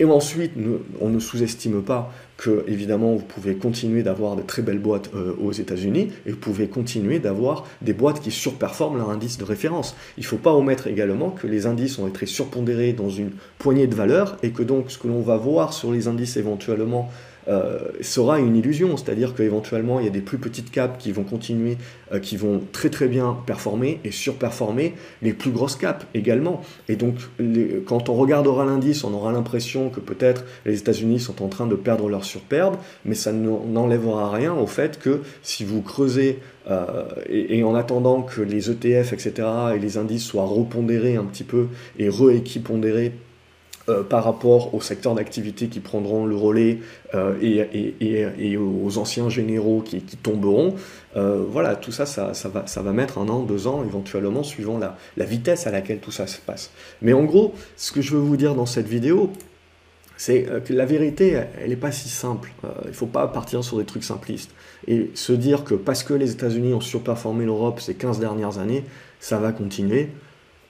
Et 0.00 0.04
ensuite, 0.04 0.52
on 1.00 1.08
ne 1.08 1.18
sous-estime 1.18 1.82
pas 1.82 2.12
que, 2.36 2.64
évidemment, 2.68 3.14
vous 3.14 3.24
pouvez 3.24 3.56
continuer 3.56 4.04
d'avoir 4.04 4.36
de 4.36 4.42
très 4.42 4.62
belles 4.62 4.78
boîtes 4.78 5.10
euh, 5.16 5.34
aux 5.42 5.50
États-Unis 5.50 6.12
et 6.24 6.30
vous 6.30 6.36
pouvez 6.36 6.68
continuer 6.68 7.18
d'avoir 7.18 7.64
des 7.82 7.94
boîtes 7.94 8.20
qui 8.20 8.30
surperforment 8.30 8.98
leur 8.98 9.10
indice 9.10 9.38
de 9.38 9.44
référence. 9.44 9.96
Il 10.16 10.20
ne 10.20 10.26
faut 10.26 10.36
pas 10.36 10.52
omettre 10.52 10.86
également 10.86 11.30
que 11.30 11.48
les 11.48 11.66
indices 11.66 11.98
ont 11.98 12.06
été 12.06 12.26
surpondérés 12.26 12.92
dans 12.92 13.10
une 13.10 13.32
poignée 13.58 13.88
de 13.88 13.94
valeurs 13.96 14.36
et 14.44 14.50
que 14.50 14.62
donc 14.62 14.92
ce 14.92 14.98
que 14.98 15.08
l'on 15.08 15.20
va 15.20 15.36
voir 15.36 15.72
sur 15.72 15.90
les 15.90 16.06
indices 16.06 16.36
éventuellement 16.36 17.10
sera 18.00 18.38
une 18.38 18.56
illusion. 18.56 18.96
C'est-à-dire 18.96 19.34
qu'éventuellement, 19.34 20.00
il 20.00 20.04
y 20.04 20.08
a 20.08 20.12
des 20.12 20.20
plus 20.20 20.38
petites 20.38 20.70
caps 20.70 20.94
qui 20.98 21.12
vont 21.12 21.24
continuer, 21.24 21.76
euh, 22.12 22.18
qui 22.18 22.36
vont 22.36 22.62
très 22.72 22.90
très 22.90 23.08
bien 23.08 23.36
performer 23.46 24.00
et 24.04 24.10
surperformer 24.10 24.94
les 25.22 25.32
plus 25.32 25.50
grosses 25.50 25.76
caps 25.76 26.06
également. 26.14 26.62
Et 26.88 26.96
donc, 26.96 27.16
quand 27.86 28.08
on 28.08 28.14
regardera 28.14 28.64
l'indice, 28.64 29.04
on 29.04 29.12
aura 29.12 29.32
l'impression 29.32 29.90
que 29.90 30.00
peut-être 30.00 30.44
les 30.64 30.78
États-Unis 30.78 31.20
sont 31.20 31.42
en 31.42 31.48
train 31.48 31.66
de 31.66 31.74
perdre 31.74 32.08
leur 32.08 32.24
surperbe, 32.24 32.76
mais 33.04 33.14
ça 33.14 33.32
n'enlèvera 33.32 34.30
rien 34.30 34.54
au 34.54 34.66
fait 34.66 34.98
que 34.98 35.20
si 35.42 35.64
vous 35.64 35.82
creusez 35.82 36.38
euh, 36.70 37.04
et, 37.28 37.62
en 37.62 37.74
attendant 37.74 38.22
que 38.22 38.42
les 38.42 38.70
ETF, 38.70 39.12
etc., 39.12 39.48
et 39.74 39.78
les 39.78 39.96
indices 39.96 40.24
soient 40.24 40.44
repondérés 40.44 41.16
un 41.16 41.24
petit 41.24 41.44
peu 41.44 41.68
et 41.98 42.08
rééquipondérés 42.08 43.12
euh, 43.88 44.02
par 44.02 44.24
rapport 44.24 44.74
aux 44.74 44.80
secteurs 44.80 45.14
d'activité 45.14 45.68
qui 45.68 45.80
prendront 45.80 46.26
le 46.26 46.36
relais 46.36 46.80
euh, 47.14 47.34
et, 47.40 48.56
aux 48.56 48.98
anciens 48.98 49.28
généraux 49.28 49.80
qui, 49.80 50.00
tomberont. 50.00 50.74
Euh, 51.16 51.44
voilà, 51.48 51.74
tout 51.74 51.92
ça 51.92 52.04
ça, 52.04 52.32
va, 52.48 52.92
mettre 52.92 53.18
un 53.18 53.28
an, 53.28 53.42
deux 53.42 53.66
ans, 53.66 53.82
éventuellement, 53.84 54.42
suivant 54.42 54.78
la, 54.78 54.96
la 55.16 55.24
vitesse 55.24 55.66
à 55.66 55.70
laquelle 55.70 56.00
tout 56.00 56.10
ça 56.10 56.26
se 56.26 56.38
passe. 56.38 56.70
Mais 57.00 57.12
en 57.14 57.24
gros, 57.24 57.54
ce 57.76 57.92
que 57.92 58.02
je 58.02 58.14
veux 58.14 58.20
vous 58.20 58.36
dire 58.36 58.54
dans 58.54 58.66
cette 58.66 58.88
vidéo, 58.88 59.30
c'est 60.16 60.46
que 60.64 60.74
la 60.74 60.84
vérité, 60.84 61.44
elle 61.58 61.70
n'est 61.70 61.76
pas 61.76 61.92
si 61.92 62.08
simple. 62.08 62.52
il 62.84 62.88
ne 62.88 62.92
faut 62.92 63.06
pas 63.06 63.26
partir 63.28 63.62
sur 63.62 63.78
des 63.78 63.84
trucs 63.84 64.04
simplistes. 64.04 64.50
Et 64.86 65.10
se 65.14 65.32
dire 65.32 65.64
que 65.64 65.74
parce 65.74 66.02
que 66.02 66.12
les 66.12 66.32
États-Unis 66.32 66.74
ont 66.74 66.80
surperformé 66.80 67.44
l'Europe 67.44 67.80
ces 67.80 67.94
15 67.94 68.18
dernières 68.18 68.58
années, 68.58 68.84
ça 69.20 69.38
va 69.38 69.52
continuer. 69.52 70.10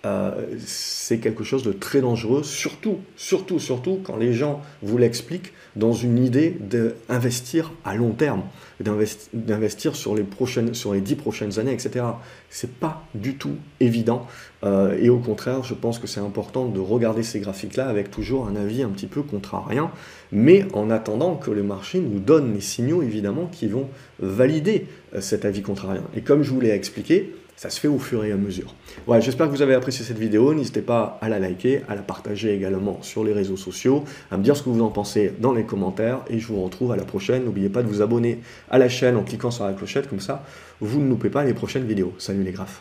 Euh, 0.06 0.30
c'est 0.64 1.18
quelque 1.18 1.42
chose 1.42 1.64
de 1.64 1.72
très 1.72 2.00
dangereux, 2.00 2.44
surtout, 2.44 2.98
surtout, 3.16 3.58
surtout 3.58 3.98
quand 4.04 4.16
les 4.16 4.32
gens 4.32 4.62
vous 4.80 4.96
l'expliquent 4.96 5.52
dans 5.74 5.92
une 5.92 6.24
idée 6.24 6.56
d'investir 6.60 7.72
à 7.84 7.96
long 7.96 8.12
terme, 8.12 8.42
d'investir 8.80 9.96
sur 9.96 10.14
les 10.14 10.22
prochaines, 10.22 10.74
sur 10.74 10.94
les 10.94 11.00
dix 11.00 11.16
prochaines 11.16 11.58
années, 11.58 11.72
etc. 11.72 12.04
C'est 12.48 12.74
pas 12.74 13.02
du 13.14 13.34
tout 13.34 13.56
évident. 13.80 14.26
Euh, 14.62 14.96
et 15.00 15.08
au 15.08 15.18
contraire, 15.18 15.64
je 15.64 15.74
pense 15.74 15.98
que 15.98 16.06
c'est 16.06 16.20
important 16.20 16.66
de 16.66 16.78
regarder 16.78 17.24
ces 17.24 17.40
graphiques-là 17.40 17.88
avec 17.88 18.10
toujours 18.10 18.46
un 18.46 18.54
avis 18.54 18.84
un 18.84 18.90
petit 18.90 19.06
peu 19.08 19.22
contrariant, 19.22 19.90
mais 20.30 20.64
en 20.74 20.90
attendant 20.90 21.34
que 21.34 21.50
le 21.50 21.64
marché 21.64 21.98
nous 21.98 22.20
donne 22.20 22.54
les 22.54 22.60
signaux 22.60 23.02
évidemment 23.02 23.46
qui 23.50 23.66
vont 23.66 23.88
valider 24.20 24.86
euh, 25.14 25.20
cet 25.20 25.44
avis 25.44 25.62
contrariant. 25.62 26.04
Et 26.14 26.20
comme 26.20 26.44
je 26.44 26.50
vous 26.50 26.60
l'ai 26.60 26.70
expliqué, 26.70 27.34
ça 27.58 27.70
se 27.70 27.80
fait 27.80 27.88
au 27.88 27.98
fur 27.98 28.24
et 28.24 28.30
à 28.30 28.36
mesure. 28.36 28.72
Voilà, 29.04 29.20
j'espère 29.20 29.48
que 29.48 29.50
vous 29.50 29.62
avez 29.62 29.74
apprécié 29.74 30.04
cette 30.04 30.18
vidéo. 30.18 30.54
N'hésitez 30.54 30.80
pas 30.80 31.18
à 31.20 31.28
la 31.28 31.40
liker, 31.40 31.82
à 31.88 31.96
la 31.96 32.02
partager 32.02 32.54
également 32.54 33.02
sur 33.02 33.24
les 33.24 33.32
réseaux 33.32 33.56
sociaux, 33.56 34.04
à 34.30 34.36
me 34.36 34.44
dire 34.44 34.56
ce 34.56 34.62
que 34.62 34.68
vous 34.68 34.80
en 34.80 34.90
pensez 34.90 35.34
dans 35.40 35.52
les 35.52 35.64
commentaires. 35.64 36.20
Et 36.30 36.38
je 36.38 36.46
vous 36.46 36.62
retrouve 36.62 36.92
à 36.92 36.96
la 36.96 37.04
prochaine. 37.04 37.44
N'oubliez 37.44 37.68
pas 37.68 37.82
de 37.82 37.88
vous 37.88 38.00
abonner 38.00 38.38
à 38.70 38.78
la 38.78 38.88
chaîne 38.88 39.16
en 39.16 39.24
cliquant 39.24 39.50
sur 39.50 39.64
la 39.64 39.72
clochette, 39.72 40.08
comme 40.08 40.20
ça, 40.20 40.44
vous 40.80 41.00
ne 41.00 41.08
loupez 41.08 41.30
pas 41.30 41.42
les 41.42 41.52
prochaines 41.52 41.84
vidéos. 41.84 42.14
Salut 42.18 42.44
les 42.44 42.52
graphes 42.52 42.80